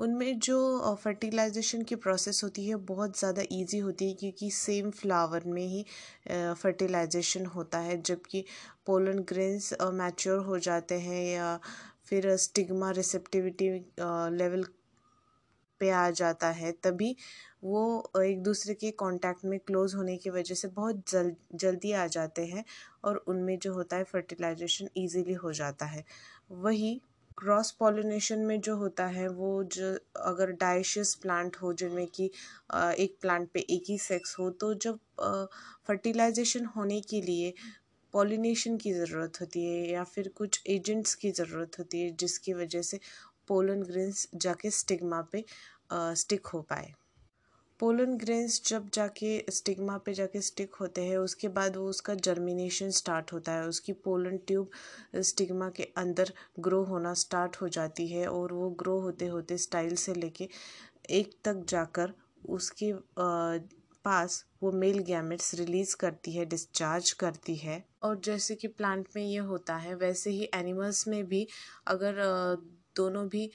उनमें 0.00 0.38
जो 0.38 0.94
फर्टिलाइजेशन 1.02 1.82
की 1.82 1.94
प्रोसेस 1.96 2.42
होती 2.44 2.66
है, 2.66 2.74
बहुत 2.86 3.18
ज़्यादा 3.18 3.42
इजी 3.52 3.78
होती 3.78 4.08
है, 4.08 4.14
क्योंकि 4.14 4.50
सेम 4.52 4.90
फ्लावर 4.92 5.44
में 5.46 5.62
ही 5.64 5.84
फर्टिलाइजेशन 6.30 7.46
होता 7.46 7.78
है, 7.78 8.00
जबकि 8.02 8.44
पोलन 8.86 9.18
ग्रेन्स 9.28 9.72
मैच्योर 9.94 10.44
हो 10.46 10.58
जाते 10.60 11.00
हैं 11.00 11.24
या 11.26 11.58
फिर 12.04 12.36
स्टिग्मा 12.38 12.90
रिसेप्टिविटी 12.92 13.68
लेवल 14.36 14.64
पे 15.80 15.90
आ 15.92 16.08
जाता 16.12 16.48
है, 16.52 16.72
तभी 16.74 17.14
वो 17.64 18.12
एक 18.22 18.42
दूसरे 18.42 18.74
के 18.74 18.90
कांटेक्ट 18.98 19.44
में 19.44 19.58
क्लोज 19.60 19.94
होने 19.94 20.16
की 20.16 20.30
वजह 20.30 20.54
से 20.54 20.68
बहुत 20.70 21.02
जल, 21.10 21.34
जल्दी 21.54 21.92
आ 21.94 22.06
जाते 22.08 22.46
हैं 22.46 22.64
और 23.04 23.24
उनमें 23.28 23.58
जो 23.58 23.72
होता 23.74 23.96
है 23.96 24.04
फर्टिलाइजेशन 24.06 24.88
इजीली 24.96 25.34
हो 25.36 25.52
जाता 25.54 25.86
है। 25.86 26.04
वही 26.52 27.00
क्रॉस 27.38 27.70
पॉलिनेशन 27.80 28.38
में 28.40 28.60
जो 28.60 28.76
होता 28.76 29.06
है, 29.06 29.28
वो 29.28 29.62
जो 29.66 29.92
अगर 30.22 30.50
डाइशियस 30.60 31.14
प्लांट 31.14 31.56
हो, 31.56 31.72
जिनमें 31.72 32.06
कि 32.08 32.24
एक 32.96 33.16
प्लांट 33.20 33.48
पे 33.54 33.60
एक 33.70 33.84
ही 33.88 33.98
सेक्स 34.00 34.34
हो 34.38 34.48
तो 34.52 34.72
जब 34.76 34.98
फर्टिलाइजेशन 35.88 36.64
होने 36.76 37.00
के 37.02 37.20
लिए 37.22 37.52
पॉलिनेशन 38.14 38.76
की 38.76 38.92
ज़रूरत 38.92 39.40
होती 39.40 39.64
है 39.64 39.90
या 39.90 40.02
फिर 40.06 40.28
कुछ 40.36 40.60
एजेंट्स 40.68 41.14
की 41.14 41.30
ज़रूरत 41.32 41.78
होती 41.78 42.00
है, 42.00 42.10
जिसकी 42.12 42.52
वजह 42.54 42.82
से 42.82 43.00
पोलन 43.48 43.82
ग्रेन्स 43.82 44.28
जाके 44.36 44.70
स्टिग्मा 44.72 45.20
पे 45.32 45.44
स्टिक 45.92 46.46
हो 46.46 46.60
पाए। 46.62 46.92
पोलन 47.80 48.16
ग्रेन्स 48.18 48.60
जब 48.66 48.88
जाके 48.94 49.28
स्टिग्मा 49.50 49.96
पे 49.98 50.12
जाके 50.14 50.40
स्टिक 50.40 50.74
होते 50.74 51.04
हैं, 51.04 51.16
उसके 51.18 51.48
बाद 51.48 51.76
वो 51.76 51.88
उसका 51.88 52.14
जर्मिनेशन 52.16 52.90
स्टार्ट 52.90 53.32
होता 53.32 53.52
है। 53.52 53.66
उसकी 53.68 53.92
पोलन 54.04 54.36
ट्यूब 54.46 54.70
स्टिग्मा 55.22 55.68
के 55.70 55.82
अंदर 55.96 56.32
ग्रो 56.58 56.82
होना 56.84 57.12
स्टार्ट 57.14 57.56
हो 57.56 57.68
जाती 57.68 58.06
है 58.08 58.26
और 58.28 58.52
वो 58.52 58.70
ग्रो 58.80 58.98
होते 59.00 59.26
होते 59.26 59.58
स्टाइल 59.58 59.94
से 59.96 60.14
लेके 60.14 60.48
एक 61.10 61.34
तक 61.44 61.64
जाकर 61.68 62.12
उसके 62.48 62.92
पास 64.04 64.44
वो 64.62 64.72
मेल 64.72 64.98
गैमेट्स 65.04 65.54
रिलीज़ 65.54 65.94
करती 65.96 66.32
है 66.32 66.44
डिस्चार्ज 66.46 67.12
करती 67.12 67.56
है। 67.56 67.82
और 68.02 68.20
जैसे 68.24 68.54
कि 68.54 68.68
प्लांट 68.68 69.06
में 69.16 69.22
ये 69.24 69.38
होता 69.38 69.76
है, 69.76 69.94
वैसे 69.94 70.30
ही 70.30 70.48
एनिमल्स 70.54 71.06
में 71.08 71.24
भी 71.28 71.46
अगर 71.86 72.20
दोनों 72.98 73.28
भी 73.28 73.50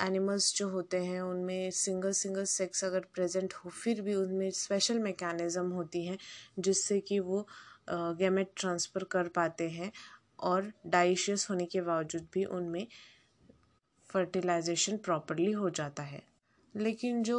एनिमल्स 0.00 0.54
जो 0.56 0.68
होते 0.68 0.96
हैं, 0.98 1.20
उनमें 1.22 1.70
सिंगल 1.72 2.12
सिंगल 2.14 2.44
सेक्स 2.46 2.84
अगर 2.84 3.06
प्रेजेंट 3.14 3.54
हो, 3.54 3.70
फिर 3.72 4.00
भी 4.02 4.14
उनमें 4.14 4.50
स्पेशल 4.52 4.98
मैकेनिज़्म 5.00 5.70
होती 5.72 6.04
हैं, 6.06 6.18
जिससे 6.60 7.00
कि 7.00 7.18
वो 7.20 7.46
गैमेट 7.90 8.50
ट्रांसफ़र 8.56 9.04
कर 9.10 9.28
पाते 9.36 9.68
हैं 9.70 9.92
और 10.40 10.72
डाइशियस 10.86 11.46
होने 11.50 11.64
के 11.66 11.80
बावजूद 11.82 12.26
भी 12.34 12.44
उनमें 12.44 12.86
फर्टिलाइजेशन 14.10 14.96
प्रॉपरली 14.98 15.52
हो 15.52 15.70
जाता 15.70 16.02
है। 16.02 16.22
लेकिन 16.74 17.22
जो 17.22 17.38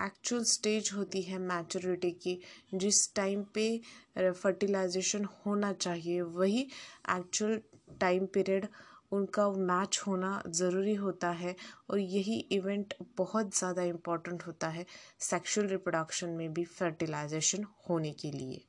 एक्चुअल 0.00 0.42
स्टेज 0.44 0.90
होती 0.94 1.22
है 1.22 1.38
मैचुरिटी 1.40 2.10
की, 2.12 2.38
जिस 2.74 3.14
टाइम 3.14 3.42
पे 3.54 3.80
फर्टिलाइजेशन 4.18 5.24
होना 5.36 5.72
चाहिए, 5.74 6.20
वही 6.20 6.62
एक्चुअल 7.10 7.60
टाइम 8.00 8.26
पीरियड 8.34 8.66
उनका 9.12 9.48
मैच 9.50 10.00
होना 10.06 10.42
ज़रूरी 10.48 10.94
होता 10.94 11.30
है 11.32 11.54
और 11.90 11.98
यही 11.98 12.38
इवेंट 12.52 12.94
बहुत 13.16 13.56
ज़्यादा 13.58 13.82
इंपॉर्टेंट 13.82 14.42
होता 14.46 14.68
है 14.68 14.86
सेक्सुअल 15.20 15.66
रिप्रोडक्शन 15.66 16.30
में 16.30 16.52
भी 16.54 16.64
फर्टिलाइजेशन 16.64 17.66
होने 17.88 18.12
के 18.12 18.30
लिए। 18.30 18.64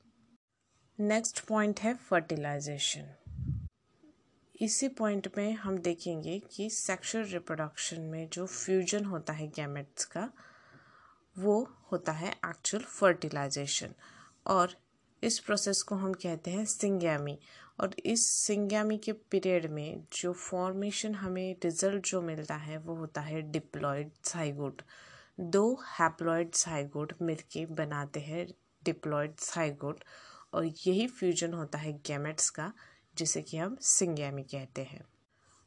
नेक्स्ट 1.00 1.40
पॉइंट 1.46 1.80
है 1.80 1.94
फर्टिलाइजेशन 2.10 3.14
इसी 4.56 4.88
पॉइंट 4.88 5.28
में 5.38 5.54
हम 5.54 5.78
देखेंगे 5.78 6.40
कि 6.52 6.70
सेक्सुअल 6.70 7.26
रिप्रोडक्शन 7.26 8.02
में 8.02 8.28
जो 8.30 8.46
फ्यूजन 8.46 9.06
होता 9.06 9.34
है 9.34 9.48
गैमेट्स 9.48 10.06
का, 10.06 10.30
वो 11.36 11.62
होता 11.92 12.12
है 12.12 12.32
एक्चुअल 12.32 12.84
फर्टिलाइजेशन 12.84 13.94
और 14.48 14.76
इस 15.24 15.40
प्रोसेस 15.40 15.82
को 15.82 15.96
हम 15.96 16.14
कहते 16.14 16.52
हैं 16.52 16.66
सिंगैमी 16.66 17.38
और 17.80 17.96
इस 18.06 18.26
सिंगैमी 18.28 18.98
के 18.98 19.12
पीरियड 19.32 19.66
में 19.72 20.04
जो 20.14 20.32
फॉर्मेशन 20.34 21.16
हमें 21.16 21.56
रिज़ल्ट 21.64 22.06
जो 22.08 22.22
मिलता 22.22 22.56
है, 22.56 22.78
वो 22.78 22.96
होता 22.96 23.22
है 23.22 23.42
डिप्लॉयड 23.52 24.12
साइगोट। 24.24 24.82
दो 25.40 25.74
हैप्लॉयड 26.00 26.54
साइगोट 26.54 27.14
मिलके 27.22 27.66
बनाते 27.66 28.20
हैं 28.20 28.48
डिप्लॉयड 28.86 29.36
साइगोट 29.40 30.04
और 30.54 30.66
यही 30.66 31.08
फ्यूजन 31.08 31.54
होता 31.54 31.78
है 31.78 31.94
गैमेट्स 32.08 32.50
का, 32.50 32.72
जिसे 33.18 33.42
कि 33.42 33.58
हम 33.58 33.76
सिंग्यामी 33.82 34.44
कहते 34.44 34.84
हैं। 34.84 35.04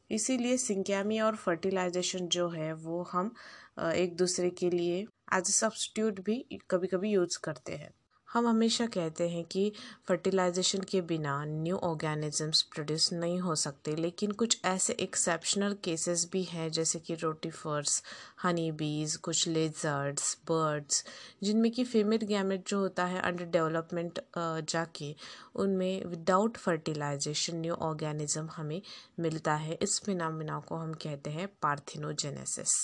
इसीलिए 0.09 0.57
सिंग्यामी 0.57 1.19
और 1.19 1.35
फर्टिलाइजेशन 1.35 2.27
जो 2.27 2.47
है, 2.49 2.73
वो 2.73 3.01
हम 3.03 3.33
एक 3.79 4.15
दूसरे 4.17 4.49
के 4.49 4.69
लिए 4.69 4.99
एज 5.33 5.49
ए 5.49 5.51
सब्सटीट्यूट 5.51 6.19
भी 6.19 6.59
कभी 6.69 6.87
कभी 6.87 7.11
यूज़ 7.11 7.39
करते 7.43 7.75
हैं। 7.75 7.91
हम 8.29 8.47
हमेशा 8.47 8.85
कहते 8.85 9.27
हैं 9.29 9.43
कि 9.43 9.71
फर्टिलाइजेशन 10.07 10.81
के 10.89 10.99
बिना 11.01 11.33
न्यू 11.45 11.77
ऑर्गेनिजम्स 11.77 12.61
प्रोड्यूस 12.73 13.11
नहीं 13.13 13.39
हो 13.39 13.55
सकते, 13.55 13.95
लेकिन 13.95 14.31
कुछ 14.31 14.59
ऐसे 14.65 14.93
एक्सेप्शनल 14.93 15.75
केसेस 15.83 16.27
भी 16.31 16.43
हैं, 16.43 16.69
जैसे 16.71 16.99
कि 16.99 17.15
रोटीफर्स 17.15 18.01
हनी 18.43 18.71
बीज 18.71 19.15
कुछ 19.17 19.47
लेजर्ड्स 19.47 20.37
बर्ड्स 20.47 21.03
जिनमें 21.43 21.71
कि 21.71 21.83
फीमेल 21.83 22.25
गैमेट 22.25 22.67
जो 22.69 22.79
होता 22.79 23.05
है 23.05 23.21
अंडर 23.21 23.45
डेवलपमेंट 23.47 24.19
जाके 24.37 25.13
उनमें 25.55 26.05
विदाउट 26.05 26.57
फर्टिलाइजेशन 26.57 27.57
न्यू 27.57 27.73
ऑर्गेनिज्म 27.73 28.47
हमें 28.55 28.81
मिलता 29.19 29.55
है। 29.55 29.77
इस 29.81 30.01
फिनमिना 30.05 30.59
को 30.59 30.75
हम 30.75 30.93
कहते 31.03 31.29
हैं 31.29 31.47
पार्थिनोजेनेसिस 31.61 32.77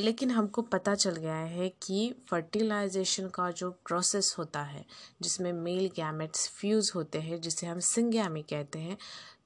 लेकिन 0.00 0.30
हमको 0.30 0.62
पता 0.64 0.94
चल 0.94 1.16
गया 1.16 1.34
है 1.34 1.68
कि 1.82 1.98
फर्टिलाइजेशन 2.30 3.28
का 3.28 3.50
जो 3.52 3.70
प्रोसेस 3.86 4.34
होता 4.38 4.62
है, 4.62 4.84
जिसमें 5.22 5.52
मेल 5.54 5.88
गैमेट्स 5.96 6.48
फ्यूज़ 6.50 6.92
होते 6.94 7.20
हैं, 7.20 7.40
जिसे 7.40 7.66
हम 7.66 7.80
सिंगैमी 7.86 8.42
कहते 8.50 8.78
हैं 8.78 8.96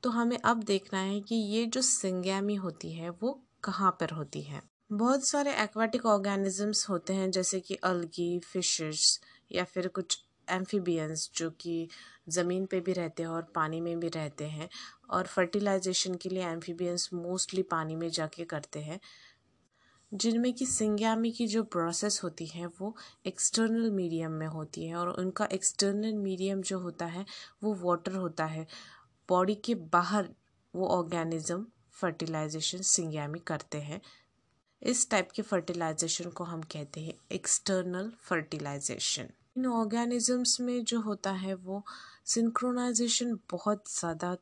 तो 0.02 0.10
हमें 0.10 0.38
अब 0.38 0.62
देखना 0.64 1.00
है 1.00 1.20
कि 1.20 1.34
ये 1.34 1.64
जो 1.66 1.82
सिंगैमी 1.82 2.54
होती 2.56 2.92
है, 2.92 3.10
वो 3.10 3.40
कहाँ 3.64 3.90
पर 4.00 4.10
होती 4.10 4.42
है। 4.42 4.62
बहुत 4.92 5.26
सारे 5.28 5.52
एक्वाटिक 5.62 6.06
ऑर्गेनिजम्स 6.06 6.88
होते 6.88 7.12
हैं, 7.14 7.30
जैसे 7.30 7.60
कि 7.60 7.74
अलगी 7.84 8.38
फिशेस 8.44 9.20
या 9.52 9.64
फिर 9.64 9.88
कुछ 9.88 10.18
एम्फीबियंस 10.48 11.30
जो 11.36 11.50
कि 11.50 11.88
ज़मीन 12.28 12.64
पे 12.66 12.80
भी 12.80 12.92
रहते 12.92 13.22
हैं 13.22 13.30
और 13.30 13.42
पानी 13.54 13.80
में 13.80 13.98
भी 14.00 14.08
रहते 14.08 14.44
हैं 14.46 14.68
और 15.10 15.26
फर्टिलाइजेशन 15.26 16.14
के 16.14 16.28
लिए 16.28 16.44
एम्फीबियंस 16.44 17.08
मोस्टली 17.14 17.62
पानी 17.70 17.96
में 17.96 18.08
जाके 18.10 18.44
करते 18.44 18.80
हैं। 18.80 18.98
जिनमें 20.14 20.52
कि 20.54 20.66
सिंगयामी 20.66 21.30
की 21.30 21.46
जो 21.46 21.62
प्रोसेस 21.62 22.20
होती 22.24 22.46
है, 22.46 22.66
वो 22.66 22.96
एक्सटर्नल 23.26 23.90
मीडियम 23.90 24.30
में 24.30 24.46
होती 24.46 24.86
है 24.86 24.96
और 24.96 25.08
उनका 25.08 25.48
एक्सटर्नल 25.52 26.12
मीडियम 26.12 26.62
जो 26.62 26.78
होता 26.78 27.06
है, 27.06 27.26
वो 27.62 27.74
वाटर 27.74 28.12
होता 28.12 28.44
है। 28.44 28.66
बॉडी 29.28 29.54
के 29.54 29.74
बाहर 29.74 30.28
वो 30.74 30.88
ऑर्गेनिज्म 30.88 31.66
फर्टिलाइजेशन 31.92 32.78
सिंगयामी 32.78 33.38
करते 33.38 33.78
हैं। 33.78 34.00
इस 34.82 35.10
टाइप 35.10 35.30
के 35.30 35.42
फर्टिलाइजेशन 35.42 36.30
को 36.30 36.44
हम 36.44 36.62
कहते 36.62 37.00
हैं 37.00 37.14
एक्सटर्नल 37.32 38.12
फर्टिलाइजेशन 38.20 39.28
इन 39.56 39.66
ऑर्गेनिजम्स 39.66 40.60
में 40.60 40.84
जो 40.84 41.00
होता 41.00 41.32
है, 41.32 41.54
वो 41.54 41.84
सिंक्रोनाइजेशन 42.26 43.38
बहुत 43.50 43.84
ज़्यादा 43.90 44.36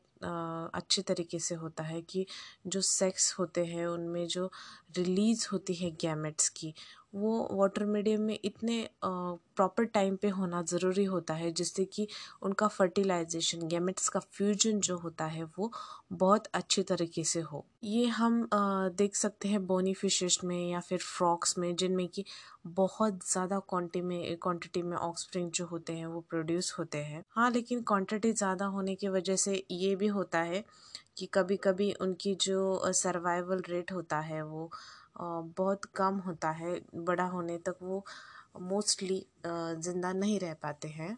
अच्छे 0.73 1.01
तरीके 1.01 1.39
से 1.39 1.55
होता 1.55 1.83
है 1.83 2.01
कि 2.03 2.25
जो 2.67 2.81
सेक्स 2.81 3.33
होते 3.39 3.65
हैं, 3.65 3.85
उनमें 3.87 4.27
जो 4.27 4.49
रिलीज़ 4.97 5.47
होती 5.51 5.73
है 5.73 5.89
गैमेट्स 6.01 6.49
की 6.49 6.73
वो 7.13 7.47
वाटर 7.51 7.85
मीडियम 7.85 8.21
में 8.21 8.37
इतने 8.43 8.87
प्रॉपर 9.05 9.85
टाइम 9.87 10.15
पे 10.15 10.27
होना 10.29 10.61
ज़रूरी 10.63 11.03
होता 11.05 11.33
है, 11.33 11.51
जिससे 11.51 11.85
कि 11.85 12.07
उनका 12.41 12.67
फर्टिलाइजेशन 12.69 13.67
गैमेट्स 13.67 14.09
का 14.09 14.19
फ्यूजन 14.21 14.79
जो 14.79 14.97
होता 14.97 15.25
है, 15.25 15.43
वो 15.43 15.71
बहुत 16.13 16.47
अच्छे 16.53 16.83
तरीके 16.83 17.23
से 17.23 17.39
हो। 17.41 17.63
ये 17.83 18.05
हम 18.07 18.47
देख 18.53 19.15
सकते 19.15 19.47
हैं 19.47 19.65
बोनी 19.67 19.93
फिशेस 19.93 20.39
में 20.43 20.69
या 20.69 20.79
फिर 20.81 20.99
फ्रॉक्स 20.99 21.57
में, 21.57 21.75
जिनमें 21.75 22.07
कि 22.07 22.25
बहुत 22.67 23.19
ज़्यादा 23.25 23.59
क्वांटिटी 23.61 24.01
में 24.01 24.37
क्वांटिटी 24.37 24.81
में 24.81 24.97
ऑक्सप्रिंग 24.97 25.51
जो 25.51 25.65
होते 25.65 25.93
हैं, 25.93 26.05
वो 26.05 26.21
प्रोड्यूस 26.29 26.73
होते 26.79 26.97
हैं। 26.99 27.23
हाँ 27.29 27.49
लेकिन 27.51 27.81
क्वांटिटी 27.83 28.31
ज़्यादा 28.33 28.65
होने 28.67 28.95
की 28.95 29.07
वजह 29.09 29.35
से 29.37 29.63
ये 29.71 29.95
भी 29.95 30.07
होता 30.09 30.39
है 30.43 30.63
कि 31.17 31.25
कभी 31.33 31.57
कभी 31.57 31.91
उनकी 32.01 32.33
जो 32.41 32.91
सर्वाइवल 32.93 33.61
रेट 33.69 33.91
होता 33.91 34.19
है, 34.21 34.41
वो 34.43 34.71
बहुत 35.17 35.85
कम 35.95 36.17
होता 36.19 36.51
है 36.51 36.79
बड़ा 36.95 37.25
होने 37.27 37.57
तक 37.67 37.77
वो 37.81 38.03
मोस्टली 38.61 39.25
ज़िंदा 39.47 40.11
नहीं 40.13 40.39
रह 40.39 40.53
पाते 40.63 40.87
हैं। 40.89 41.17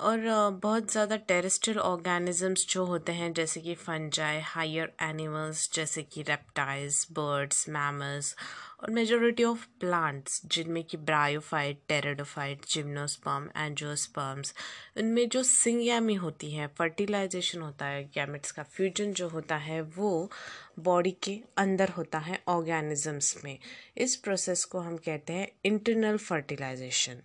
और 0.00 0.50
बहुत 0.62 0.92
ज़्यादा 0.92 1.16
टेरेस्ट्रियल 1.16 1.78
ऑर्गेनिजम्स 1.78 2.66
जो 2.70 2.84
होते 2.84 3.12
हैं, 3.12 3.32
जैसे 3.32 3.60
कि 3.60 3.74
फंजाई, 3.74 4.40
हायर 4.40 4.92
एनिमल्स, 5.02 5.70
जैसे 5.74 6.02
कि 6.02 6.22
रेप्टाइल्स, 6.22 7.06
बर्ड्स, 7.12 7.68
मैमल्स 7.68 8.36
और 8.82 8.90
मेजोरिटी 8.90 9.44
ऑफ़ 9.44 9.66
प्लांट्स, 9.80 10.40
जिनमें 10.46 10.82
कि 10.84 10.96
ब्रायोफाइट, 10.96 11.80
टेरेडोफाइट, 11.88 12.64
जिम्नोस्पर्म, 12.68 13.48
एंजियोस्पर्म्स, 13.56 14.54
उनमें 14.96 15.28
जो 15.28 15.42
सिंगयामी 15.42 16.14
होती 16.14 16.50
है, 16.50 16.66
फर्टिलाइजेशन 16.66 17.60
होता 17.60 17.86
है, 17.86 18.04
गैमेट्स 18.04 18.52
का 18.52 18.62
फ्यूजन 18.62 19.12
जो 19.12 19.28
होता 19.28 19.56
है, 19.56 19.80
वो 19.80 20.30
बॉडी 20.78 21.16
के 21.22 21.40
अंदर 21.58 21.88
होता 21.88 22.18
है 22.18 22.42
ऑर्गेनिजम्स 22.48 23.44
में। 23.44 23.58
इस 23.96 24.16
प्रोसेस 24.16 24.64
को 24.64 24.78
हम 24.78 24.96
कहते 24.96 25.32
हैं 25.32 25.48
इंटरनल 25.64 26.16
फर्टिलाइजेशन। 26.16 27.22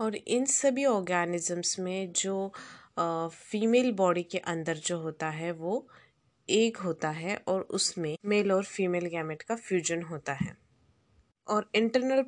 और 0.00 0.16
इन 0.16 0.44
सभी 0.44 0.84
ऑर्गेनिजम्स 0.84 1.78
में 1.78 2.12
जो 2.12 2.52
फीमेल 3.32 3.92
बॉडी 3.92 4.22
के 4.22 4.38
अंदर 4.38 4.76
जो 4.76 4.98
होता 4.98 5.28
है, 5.30 5.50
वो 5.52 5.86
एक 6.48 6.76
होता 6.76 7.10
है 7.10 7.36
और 7.48 7.60
उसमें 7.70 8.16
मेल 8.24 8.52
और 8.52 8.64
फीमेल 8.64 9.06
गैमेट 9.06 9.42
का 9.42 9.56
फ्यूजन 9.56 10.02
होता 10.02 10.32
है। 10.32 10.56
और 11.48 11.70
इंटरनल 11.74 12.22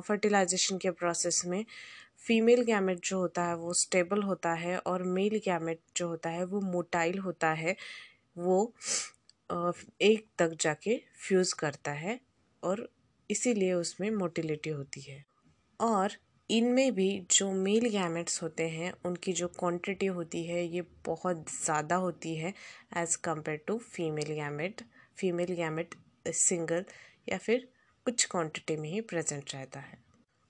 फर्टिलाइजेशन 0.00 0.78
के 0.78 0.90
प्रोसेस 0.90 1.42
में 1.46 1.64
फीमेल 2.18 2.62
गैमेट 2.62 2.98
जो 3.04 3.18
होता 3.18 3.44
है, 3.44 3.56
वो 3.56 3.72
स्टेबल 3.74 4.22
होता 4.22 4.52
है 4.52 4.78
और 4.78 5.02
मेल 5.02 5.40
गैमेट 5.44 5.80
जो 5.96 6.08
होता 6.08 6.30
है, 6.30 6.44
वो 6.44 6.60
मोटाइल 6.60 7.18
होता 7.18 7.52
है, 7.52 7.76
वो 8.38 8.74
एक 10.00 10.26
तक 10.38 10.56
जाके 10.60 11.00
फ्यूज़ 11.18 11.54
करता 11.54 11.92
है 11.92 12.20
और 12.64 12.88
इसीलिए 13.30 13.72
उसमें 13.72 14.10
मोटिलिटी 14.10 14.70
होती 14.70 15.00
है। 15.00 15.24
और 15.80 16.12
इनमें 16.50 16.94
भी 16.94 17.08
जो 17.30 17.50
मेल 17.52 17.88
गैमेट्स 17.90 18.42
होते 18.42 18.68
हैं, 18.68 18.92
उनकी 19.04 19.32
जो 19.32 19.48
क्वांटिटी 19.48 20.06
होती 20.08 20.44
है, 20.44 20.64
ये 20.66 20.82
बहुत 21.06 21.44
ज़्यादा 21.54 21.96
होती 21.96 22.34
है 22.36 22.52
as 22.96 23.16
compare 23.24 23.60
to 23.66 23.78
female 23.78 24.32
gamete 24.34 24.82
female 25.16 25.54
gamete 25.54 25.94
single 26.28 26.84
या 27.28 27.38
फिर 27.38 27.68
कुछ 28.06 28.24
क्वांटिटी 28.24 28.76
में 28.76 28.88
ही 28.88 29.00
प्रेजेंट 29.02 29.54
रहता 29.54 29.80
है। 29.80 29.98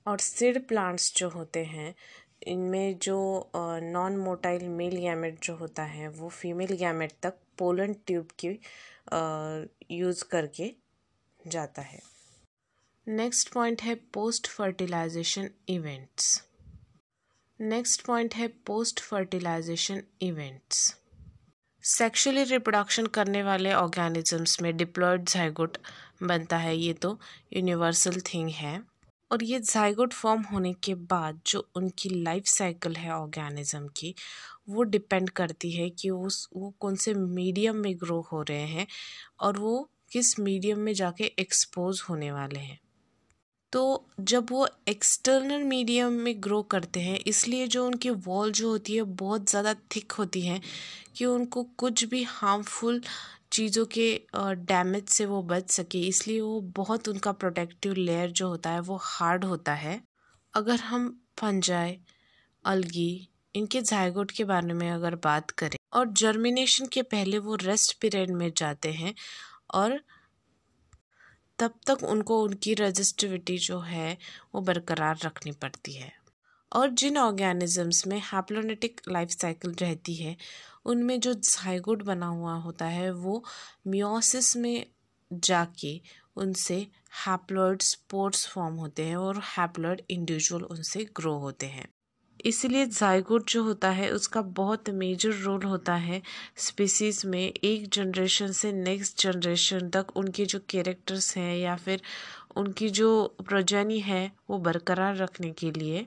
और 0.07 0.19
सिर 0.19 0.59
प्लांट्स 0.59 1.15
जो 1.17 1.29
होते 1.29 1.65
हैं, 1.65 1.95
इनमें 2.47 2.99
जो 2.99 3.51
नॉन 3.55 4.17
मोटाइल 4.17 4.69
मेल 4.69 4.97
गैमेट 4.97 5.43
जो 5.43 5.55
होता 5.57 5.83
है, 5.85 6.09
वो 6.09 6.29
फीमेल 6.29 6.77
गैमेट 6.77 7.13
तक 7.23 7.39
पोलन 7.59 7.93
ट्यूब 8.07 8.29
की 8.39 8.59
यूज़ 9.95 10.25
करके 10.25 10.73
जाता 11.41 11.83
है। 11.83 12.01
नेक्स्ट 13.07 13.53
पॉइंट 13.53 13.83
है 13.83 13.95
post 14.15 14.47
fertilisation 14.47 15.49
events. 15.69 16.27
Next 17.61 18.05
point 18.07 18.35
है 18.35 18.49
post 18.67 19.01
fertilisation 19.01 20.03
events. 20.23 20.97
Sexually 21.85 22.43
reproduction 22.45 23.07
करने 23.07 23.43
वाले 23.43 23.73
ऑर्गेनिजम्स 23.73 24.61
में 24.63 24.77
डिप्लॉयड 24.77 25.25
जाइगोट 25.25 25.79
बनता 26.23 26.57
है, 26.57 26.77
ये 26.77 26.93
तो 26.93 27.19
यूनिवर्सल 27.53 28.21
थिंग 28.21 28.51
है। 28.51 28.83
और 29.31 29.43
ये 29.45 29.59
जाइगोट 29.61 30.13
फॉर्म 30.13 30.43
होने 30.43 30.73
के 30.73 30.95
बाद 30.95 31.41
जो 31.47 31.67
उनकी 31.77 32.09
लाइफ 32.09 32.45
साइकिल 32.47 32.97
है 32.97 33.11
ऑर्गेनिज्म 33.13 33.89
की, 33.97 34.15
वो 34.69 34.83
डिपेंड 34.83 35.31
करती 35.31 35.71
है 35.73 35.89
कि 35.91 36.11
उस, 36.11 36.49
वो 36.57 36.71
कौन 36.81 36.95
से 36.97 37.15
मीडियम 37.15 37.77
में 37.77 37.95
ग्रो 37.97 38.21
हो 38.33 38.43
रहे 38.43 38.67
हैं 38.67 38.87
और 39.41 39.59
वो 39.59 39.91
किस 40.13 40.39
मीडियम 40.41 40.79
में 40.79 40.93
जाके 40.95 41.25
एक्सपोज 41.39 42.03
होने 42.09 42.33
वाले 42.33 42.61
हैं। 42.61 42.79
तो 43.73 43.83
जब 44.21 44.47
वो 44.51 44.67
एक्सटर्नल 44.89 45.63
मीडियम 45.65 46.13
में 46.21 46.35
ग्रो 46.43 46.63
करते 46.63 47.01
हैं, 47.01 47.19
इसलिए 47.19 47.67
जो 47.67 47.85
उनकी 47.87 48.11
वॉल 48.11 48.53
जो 48.53 48.71
होती 48.71 48.97
है, 48.97 49.03
बहुत 49.03 49.51
ज़्यादा 49.51 49.75
थिक 49.97 50.13
होती 50.13 50.41
है 50.43 50.61
कि 51.17 51.25
उनको 51.27 51.63
कुछ 51.79 52.05
भी 52.05 52.23
हार्मफुल 52.25 53.01
चीज़ों 53.53 53.85
के 53.89 54.11
डैमेज 54.39 55.09
से 55.09 55.27
वो 55.27 55.43
बच 55.45 55.71
सके। 55.71 56.01
इसलिए 56.09 56.41
वो 56.41 56.61
बहुत 56.77 57.09
उनका 57.09 57.33
प्रोटेक्टिव 57.35 57.95
लेयर 57.95 58.31
जो 58.33 58.49
होता 58.49 58.71
है, 58.71 58.81
वो 58.81 58.99
हार्ड 59.03 59.45
होता 59.45 59.75
है। 59.75 60.01
अगर 60.55 60.81
हम 60.81 61.09
फंजाई 61.41 61.99
अलगी 62.65 63.29
इनके 63.55 63.81
जायगोट 63.83 64.31
के 64.31 64.45
बारे 64.45 64.73
में 64.75 64.91
अगर 64.91 65.15
बात 65.25 65.51
करें 65.53 65.77
और 65.93 66.13
जर्मिनेशन 66.15 66.87
के 66.87 67.03
पहले 67.05 67.39
वो 67.39 67.55
रेस्ट 67.57 67.97
पीरियड 68.01 68.31
में 68.33 68.53
जाते 68.57 68.93
हैं 68.93 69.15
और 69.75 70.01
तब 71.61 71.75
तक 71.87 72.05
उनको 72.05 72.43
उनकी 72.43 72.75
रजिस्टिविटी 72.75 73.59
जो 73.59 73.81
है, 73.81 74.19
वो 74.55 74.61
बरकरार 74.61 75.19
रखनी 75.25 75.53
पड़ती 75.53 75.93
है। 75.93 76.13
और 76.73 76.91
जिन 76.91 77.19
ऑर्गेनिजम्स 77.19 78.07
में 78.07 78.21
हैप्लोनेटिक 78.21 79.01
लाइफ 79.09 79.29
साइकिल 79.29 79.75
रहती 79.75 80.15
है, 80.15 80.37
उनमें 80.85 81.21
जो 81.21 81.35
जाइगोट 81.35 82.03
बना 82.03 82.27
हुआ 82.27 82.55
होता 82.55 82.85
है, 82.85 83.13
वो 83.13 83.45
मियोसिस 83.87 84.57
में 84.57 84.87
जाके 85.33 86.01
उनसे 86.37 86.87
हैप्लॉइड 87.27 87.83
स्पोर्ट्स 87.83 88.47
फॉर्म 88.47 88.75
होते 88.75 89.05
हैं 89.05 89.17
और 89.17 89.39
हैप्लॉइड 89.39 90.03
इंडिविजुअल 90.11 90.63
उनसे 90.63 91.05
ग्रो 91.17 91.39
होते 91.39 91.67
हैं। 91.67 91.89
इसलिए 92.45 92.87
जाइगोट 92.87 93.51
जो 93.51 93.63
होता 93.63 93.91
है, 93.91 94.11
उसका 94.11 94.43
बहुत 94.43 94.91
मेजर 94.91 95.33
रोल 95.33 95.63
होता 95.63 95.95
है 95.95 96.23
स्पीसीज़ 96.57 97.27
में 97.27 97.53
एक 97.65 97.89
जनरेशन 97.89 98.53
से 98.53 98.73
नेक्स्ट 98.73 99.23
जनरेशन 99.23 99.91
तक 99.91 100.07
उनके 100.17 100.47
जो 100.47 100.61
कैरेक्टर्स 100.69 101.37
हैं 101.37 101.57
या 101.57 101.77
फिर 101.77 102.03
उनकी 102.57 102.91
जो 102.91 103.37
प्रजनी 103.49 104.01
है, 104.01 104.33
वो 104.51 104.59
बरकरार 104.59 105.17
रखने 105.17 105.53
के 105.53 105.71
लिए। 105.71 106.07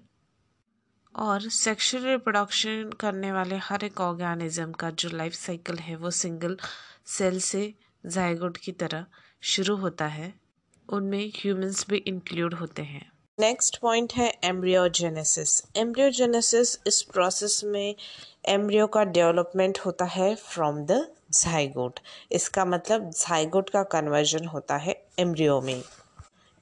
और 1.16 1.50
सेक्शुअल 1.50 2.04
रिप्रोडक्शन 2.04 2.90
करने 3.00 3.32
वाले 3.32 3.56
हर 3.56 3.84
एक 3.84 4.02
ऑर्गेनिज्म 4.02 4.72
का 4.72 4.92
जो 4.92 5.10
लाइफ 5.10 5.34
साइकिल 5.34 5.76
है, 5.76 5.96
वो 5.96 6.12
सिंगल 6.12 6.58
सेल 7.06 7.40
से 7.40 7.74
जाइगोट 8.06 8.58
की 8.58 8.72
तरह 8.72 9.06
शुरू 9.42 9.76
होता 9.76 10.08
है। 10.08 10.34
उनमें 10.90 11.30
ह्यूमंस 11.30 11.86
भी 11.90 11.98
इंक्लूड 11.98 12.54
होते 12.54 12.82
हैं। 12.82 13.13
नेक्स्ट 13.40 13.78
पॉइंट 13.82 14.14
है 14.14 14.28
एम्ब्रियोजेनेसिस 14.44 15.64
एम्ब्रियोजेनेसिस 15.78 16.78
इस 16.88 17.02
प्रोसेस 17.04 17.62
में 17.66 17.96
एम्ब्रियो 18.46 18.86
का 18.88 19.04
डेवलपमेंट 19.04 19.80
होता 19.86 20.06
है 20.06 20.36
फ्रॉम 20.36 20.78
द 20.86 20.98
जाइगोट 21.34 22.00
इसका 22.32 22.66
मतलब 22.66 23.10
जाइगोट 23.10 23.70
का 23.70 23.84
कन्वर्जन 23.84 24.46
होता 24.46 24.78
है 24.78 24.96
एम्ब्रियो 25.20 25.60
में. 25.62 25.82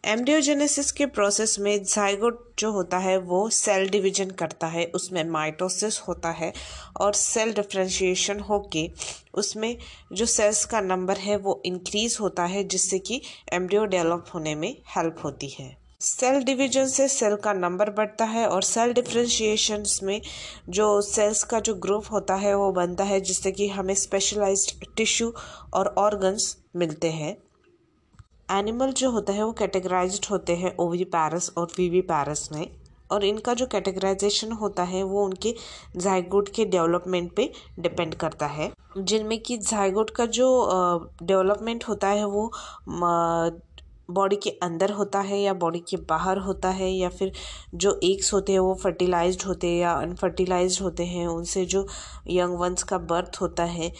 एम्ब्रियोजेनेसिस 0.03 0.91
के 0.91 1.05
प्रोसेस 1.05 1.57
में 1.59 1.83
जाइगोट 1.83 2.39
जो 2.59 2.71
होता 2.71 2.97
है 2.97 3.17
वो 3.17 3.49
सेल 3.49 3.89
डिवीज़न 3.89 4.29
करता 4.29 4.67
है, 4.67 4.85
उसमें 4.85 5.23
माइटोसिस 5.23 5.99
होता 5.99 6.31
है 6.31 6.53
और 7.01 7.13
सेल 7.13 7.53
डिफ्रेंशिएशन 7.53 8.39
होके 8.39 8.89
उसमें 9.33 9.77
जो 10.13 10.25
सेल्स 10.27 10.63
का 10.65 10.81
नंबर 10.81 11.17
है 11.17 11.37
वो 11.37 11.61
इंक्रीज 11.65 12.17
होता 12.21 12.45
है 12.45 12.63
जिससे 12.63 12.99
कि 12.99 13.21
एम्ब्रियो 13.53 13.85
डेवलप 13.87 14.31
होने 14.33 14.55
में 14.55 14.75
हेल्प 14.95 15.23
होती 15.23 15.49
है। 15.49 15.80
सेल 16.03 16.43
डिवीज़न 16.43 16.85
से 16.85 17.07
सेल 17.07 17.35
का 17.35 17.53
नंबर 17.53 17.89
बढ़ता 17.89 18.25
है 18.25 18.47
और 18.47 18.61
सेल 18.61 18.93
डिफ्रेंशिएशन 18.93 19.83
में 20.03 20.21
जो 20.69 21.01
सेल्स 21.01 21.43
का 21.43 21.59
जो 21.59 21.75
ग्रुप 21.75 22.03
होता 22.11 22.35
है, 22.35 22.55
वो 22.55 22.71
बनता 22.71 23.03
है, 23.03 23.21
जिससे 23.21 23.51
कि 23.51 23.67
हमें 23.67 23.93
स्पेशलाइज्ड 23.93 24.85
टिश्यू 24.97 25.33
और 25.73 25.95
ऑर्गन्स 25.97 26.57
मिलते 26.75 27.11
हैं। 27.11 27.37
एनिमल 28.51 28.91
जो 28.91 29.09
होता 29.09 29.33
है, 29.33 29.43
वो 29.43 29.51
कैटेगराइज्ड 29.51 30.25
होते 30.31 30.55
हैं 30.55 30.75
ओवी 30.79 31.03
पैरस 31.03 31.51
और 31.57 31.67
वीवी 31.77 32.01
पैरस 32.01 32.49
में। 32.51 32.67
और 33.11 33.25
इनका 33.25 33.53
जो 33.53 33.65
कैटेगराइजेशन 33.65 34.51
होता 34.51 34.83
है, 34.83 35.03
वो 35.03 35.25
उनके 35.25 35.55
जाइगोट 35.97 36.49
के 36.49 36.65
डेवलपमेंट 36.65 37.35
पे 37.35 37.51
डिपेंड 37.79 38.15
करता 38.15 38.45
है। 38.45 38.71
जिनमें 38.97 39.39
कि 39.39 39.57
जाइगोट 39.57 40.09
का 40.09 40.25
जो 40.25 40.69
डेवलपमेंट 41.23 41.83
होता 41.83 42.07
है, 42.07 42.25
वो 42.25 42.53
बॉडी 44.13 44.35
के 44.35 44.49
अंदर 44.63 44.91
होता 44.91 45.19
है 45.21 45.39
या 45.41 45.53
बॉडी 45.55 45.79
के 45.89 45.97
बाहर 46.09 46.37
होता 46.37 46.69
है 46.71 46.89
या 46.91 47.09
फिर 47.09 47.31
जो 47.75 47.99
एग्स 48.03 48.33
होते 48.33 48.51
हैं 48.51 48.59
वो 48.59 48.73
फर्टिलाइज्ड 48.83 49.43
होते 49.43 49.67
हैं 49.67 49.81
या 49.81 49.91
अनफर्टिलाइज्ड 49.93 50.81
होते 50.81 51.05
हैं, 51.05 51.27
उनसे 51.27 51.65
जो 51.65 51.85
यंग 52.29 52.57
वंस 52.59 52.83
का 52.83 52.97
बर्थ 52.97 53.41
होता 53.41 53.63
है, 53.65 53.91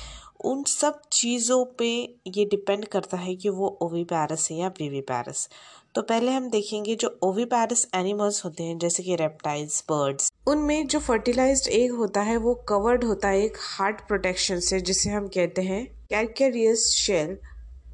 उन 0.45 0.63
सब 0.63 1.02
चीज़ों 1.12 1.63
पे 1.80 1.88
ये 2.28 2.45
डिपेंड 2.45 2.86
करता 2.88 3.17
है 3.17 3.36
कि 3.36 3.50
वो 3.50 3.78
ओवी 3.82 4.04
पैरस 4.04 4.47
है 4.52 4.58
या 4.58 4.67
वीवी 4.80 5.02
पैरस 5.02 5.47
तो 5.95 6.02
पहले 6.02 6.32
हम 6.32 6.50
देखेंगे 6.50 6.95
जो 6.95 7.10
ओवी 7.24 7.45
पैरस 7.45 7.88
एनिमल्स 7.95 8.43
होते 8.45 8.63
हैं, 8.63 8.78
जैसे 8.80 9.04
कि 9.04 9.15
रेप्टाइल्स 9.15 9.84
बर्ड्स 9.89 10.32
उनमें 10.47 10.88
जो 10.88 11.00
फर्टिलाइज्ड 11.00 11.67
एग 11.69 11.91
होता 11.91 12.21
है 12.21 12.38
वो 12.38 12.54
कवर्ड 12.69 13.04
होता 13.04 13.28
है 13.28 13.43
एक 13.43 13.58
हार्ट 13.60 14.02
प्रोटेक्शन 14.08 14.60
से, 14.60 14.80
जिसे 14.82 15.10
हम 15.10 15.28
कहते 15.28 15.62
हैं 15.62 15.86
कैरकेरियस 16.10 16.88
शेल 16.95 17.38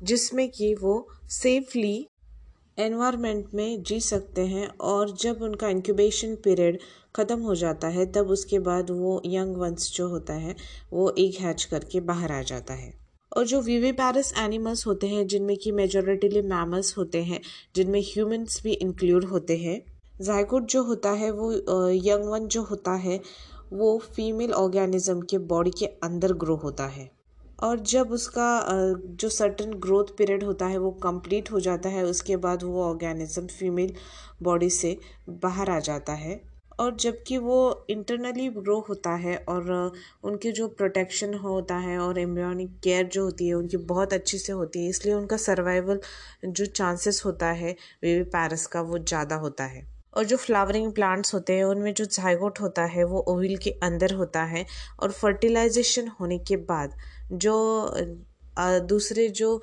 जिसमें 0.04 0.50
कि 0.50 0.74
वो 0.76 1.08
सेफली 1.30 2.08
एनवायरनमेंट 2.80 3.46
में 3.54 3.84
जी 3.84 4.00
सकते 4.00 4.42
हैं 4.42 4.68
और 4.68 5.12
जब 5.12 5.42
उनका 5.42 5.70
इंक्यूबेशन 5.70 6.36
पीरियड 6.36 6.80
ख़त्म 7.16 7.40
हो 7.40 7.56
जाता 7.56 7.88
है, 7.88 8.12
तब 8.12 8.30
उसके 8.30 8.60
बाद 8.60 8.90
वो 8.90 9.22
यंग 9.26 9.58
वंस 9.58 9.94
जो 9.96 10.10
होता 10.10 10.34
है, 10.34 10.56
वो 10.94 11.16
एक 11.18 11.36
हैच 11.36 11.64
करके 11.64 12.00
बाहर 12.00 12.32
आ 12.32 12.42
जाता 12.42 12.74
है। 12.74 12.94
और 13.38 13.46
जो 13.46 13.62
वीवी 13.62 13.92
पैरस 13.92 14.34
एनिमल्स 14.38 14.88
होते 14.88 15.08
हैं, 15.08 15.28
जिनमें 15.28 15.58
कि 15.58 15.72
मेजोरिटीली 15.72 16.42
मैमल्स 16.42 16.98
होते 16.98 17.24
हैं, 17.24 17.42
जिनमें 17.76 18.02
ह्यूमंस 18.02 18.64
भी 18.64 18.72
इंक्लूड 18.72 19.26
होते 19.26 19.58
हैं 19.58 19.84
जायकोट 20.22 20.64
जो 20.64 20.84
होता 20.84 21.12
है, 21.12 21.32
वो 21.32 21.54
यंग 21.90 22.26
वन 22.26 22.48
जो 22.48 22.64
होता 22.64 22.92
है, 22.92 23.22
वो 23.74 23.98
फीमेल 23.98 24.52
ऑर्गेनिज्म 24.52 25.22
के 25.22 25.38
बॉडी 25.38 25.72
के 25.72 25.86
अंदर 25.86 26.34
ग्रो 26.34 26.56
होता 26.56 26.86
है। 26.86 27.17
और 27.60 27.80
जब 27.82 28.12
उसका 28.12 28.50
जो 29.14 29.30
सर्टन 29.30 29.74
ग्रोथ 29.76 30.16
पीरियड 30.18 30.44
होता 30.44 30.66
है, 30.66 30.78
वो 30.78 30.92
कंप्लीट 31.04 31.52
हो 31.52 31.60
जाता 31.60 31.90
है, 31.90 32.04
उसके 32.04 32.36
बाद 32.38 32.64
वो 32.64 32.84
ऑर्गेनिज्म 32.84 33.48
फीमेल 33.50 33.94
बॉडी 34.44 34.70
से 34.70 34.98
बाहर 35.30 35.70
आ 35.70 35.80
जाता 35.80 36.14
है। 36.16 36.42
और 36.80 36.96
जबकि 36.96 37.38
वो 37.38 37.86
इंटरनली 37.90 38.48
ग्रो 38.50 38.80
होता 38.90 39.12
है 39.16 39.36
और 39.50 39.72
उनके 40.24 40.52
जो 40.52 40.68
प्रोटेक्शन 40.68 41.34
होता 41.36 41.78
है 41.78 41.98
और 42.00 42.20
एम्ब्रियोनिक 42.20 42.80
केयर 42.84 43.06
जो 43.08 43.24
होती 43.24 43.48
है, 43.48 43.54
उनकी 43.54 43.78
बहुत 43.78 44.14
अच्छी 44.14 44.38
से 44.38 44.54
होती 44.54 44.84
है, 44.84 44.90
इसलिए 44.90 45.14
उनका 45.14 45.38
सर्वाइवल 45.38 46.00
जो 46.46 46.66
चांसेस 46.66 47.22
होता 47.26 47.48
है 47.54 47.72
बेबी 48.02 48.24
पैरस 48.30 48.66
का, 48.68 48.82
वो 48.82 49.00
ज़्यादा 49.00 49.36
होता 49.36 49.66
है। 49.66 49.86
और 50.14 50.24
जो 50.24 50.38
फ्लावरिंग 50.38 50.92
प्लांट्स 50.94 51.34
होते 51.34 51.54
हैं, 51.54 51.64
उनमें 51.64 51.94
जो 51.94 52.06
जाइगोट 52.06 52.60
होता 52.62 52.84
है, 52.86 53.04
वो 53.04 53.20
ओविल 53.28 53.58
के 53.58 53.70
अंदर 53.84 54.14
होता 54.14 54.44
है 54.46 54.66
और 55.00 55.12
फर्टिलाइजेशन 55.12 56.08
होने 56.20 56.38
के 56.40 56.56
बाद 56.56 56.94
जो 57.32 57.94
दूसरे 58.60 59.28
जो 59.30 59.58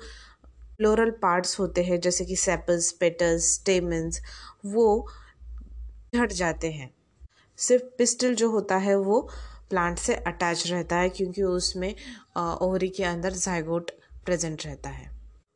फ्लोरल 0.77 1.11
पार्ट्स 1.11 1.59
होते 1.59 1.83
हैं, 1.83 1.99
जैसे 1.99 2.25
कि 2.25 2.35
सेपल्स 2.35 2.91
पेटल्स 2.91 3.53
स्टेमन्स 3.53 4.21
वो 4.65 5.07
झट 6.15 6.31
जाते 6.31 6.71
हैं। 6.71 6.93
सिर्फ़ 7.57 7.83
पिस्टल 7.97 8.35
जो 8.35 8.49
होता 8.49 8.77
है, 8.77 8.95
वो 8.95 9.29
प्लांट 9.69 9.99
से 9.99 10.15
अटैच 10.15 10.67
रहता 10.67 10.95
है, 10.95 11.09
क्योंकि 11.09 11.43
उसमें 11.43 11.95
ओवरी 12.37 12.89
के 12.89 13.03
अंदर 13.03 13.33
जाइगोट 13.33 13.91
प्रेजेंट 14.25 14.65
रहता 14.65 14.89
है। 14.89 15.11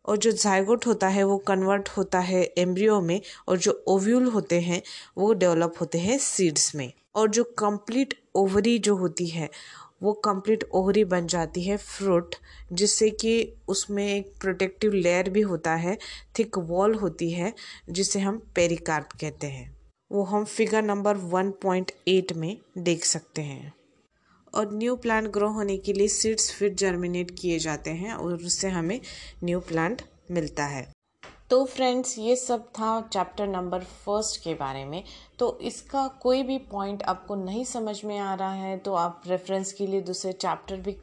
और 0.06 0.18
जो 0.18 0.32
जाइगोट 0.32 0.88
होता 0.88 1.08
है, 1.08 1.24
वो 1.24 1.38
कन्वर्ट 1.38 1.90
होता 1.90 2.20
है 2.20 2.44
एम्ब्रियो 2.58 3.02
में, 3.02 3.22
और 3.48 3.58
जो 3.58 3.84
ओव्यूल 3.88 4.26
होते 4.26 4.60
हैं, 4.62 4.82
वो 5.18 5.34
डेवलप 5.34 5.74
होते 5.82 6.00
हैं 6.00 6.18
सीड्स 6.18 6.76
में। 6.76 6.92
और 7.16 7.30
जो 7.30 7.44
कंप्लीट 7.44 8.14
ओवरी 8.36 8.80
जो 8.80 8.96
होती 8.96 9.28
है 9.28 9.50
वो 10.04 10.14
कंप्लीट 10.14 10.64
ओहरी 10.64 11.04
बन 11.04 11.28
जाती 11.28 11.64
है 11.64 11.78
फ्रूट 11.78 12.36
जिससे 12.74 13.10
कि 13.10 13.54
उसमें 13.68 14.16
एक 14.16 14.34
प्रोटेक्टिव 14.42 14.94
लेयर 14.94 15.30
भी 15.30 15.42
होता 15.42 15.76
है 15.76 15.98
थिक 16.40 16.58
वॉल 16.58 16.96
होती 16.96 17.32
है, 17.32 17.54
जिसे 17.90 18.20
हम 18.20 18.52
पेरिकार्प 18.56 19.10
कहते 19.22 19.48
हैं। 19.48 19.78
वो 20.12 20.24
हम 20.24 20.46
figure 20.46 20.82
number 20.82 21.18
one 21.18 21.52
point 21.52 21.92
eight 22.08 22.34
में 22.34 22.58
देख 22.78 23.06
सकते 23.06 23.42
हैं। 23.42 23.74
और 24.56 24.74
न्यू 24.74 24.96
प्लांट 24.96 25.28
ग्रो 25.28 25.50
होने 25.50 25.78
के 25.78 25.94
लिए 25.94 26.08
सीड्स 26.08 26.52
फिर 26.52 26.74
जर्मिनेट 26.74 27.32
किए 27.40 27.60
जाते 27.60 27.90
हैं, 27.90 28.14
और 28.14 28.34
उससे 28.34 28.70
हमें 28.70 29.00
न्यू 29.44 29.60
प्लांट 29.60 30.02
मिलता 30.32 30.66
है। 30.66 30.99
तो 31.50 31.64
फ्रेंड्स 31.66 32.18
ये 32.20 32.36
सब 32.36 32.68
था 32.70 32.90
चैप्टर 33.04 33.48
नंबर 33.48 33.84
फ़र्स्ट 33.84 34.42
के 34.44 34.54
बारे 34.54 34.84
में। 34.86 35.04
तो 35.40 35.58
इसका 35.62 36.08
कोई 36.22 36.44
भी 36.44 36.58
पॉइंट 36.72 37.04
आपको 37.04 37.36
नहीं 37.36 37.64
समझ 37.66 38.04
में 38.06 38.18
आ 38.20 38.34
रहा 38.34 38.54
है 38.54 38.78
तो 38.78 38.94
आप 38.96 39.22
रेफरेंस 39.28 39.72
के 39.74 39.88
लिए 39.88 40.02
दूसरे 40.02 40.34
चैप्टर 40.34 40.78
भी 40.78 40.96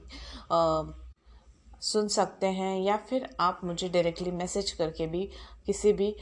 आ, 0.52 0.82
सुन 1.82 2.08
सकते 2.08 2.46
हैं 2.48 2.78
या 2.80 2.96
फिर 3.08 3.28
आप 3.40 3.60
मुझे 3.64 3.88
डायरेक्टली 3.88 4.30
मैसेज 4.32 4.70
करके 4.72 5.06
भी 5.06 5.28
किसी 5.66 5.92
भी 5.92 6.14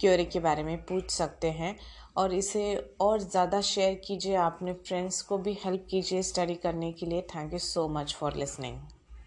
क्योरी 0.00 0.24
के 0.24 0.40
बारे 0.40 0.62
में 0.62 0.76
पूछ 0.84 1.10
सकते 1.10 1.50
हैं। 1.52 1.76
और 2.16 2.34
इसे 2.34 2.74
और 3.00 3.20
ज़्यादा 3.20 3.60
शेयर 3.62 3.94
कीजिए 4.06 4.34
अपने 4.36 4.72
फ्रेंड्स 4.74 5.20
को 5.22 5.38
भी 5.38 5.58
हेल्प 5.64 5.86
कीजिए 5.90 6.22
स्टडी 6.24 6.54
करने 6.56 6.92
के 6.92 7.06
लिए। 7.06 7.22
Thank 7.34 7.52
you 7.52 7.58
so 7.60 7.88
much 7.88 8.14
for 8.14 8.36
listening 8.36 8.78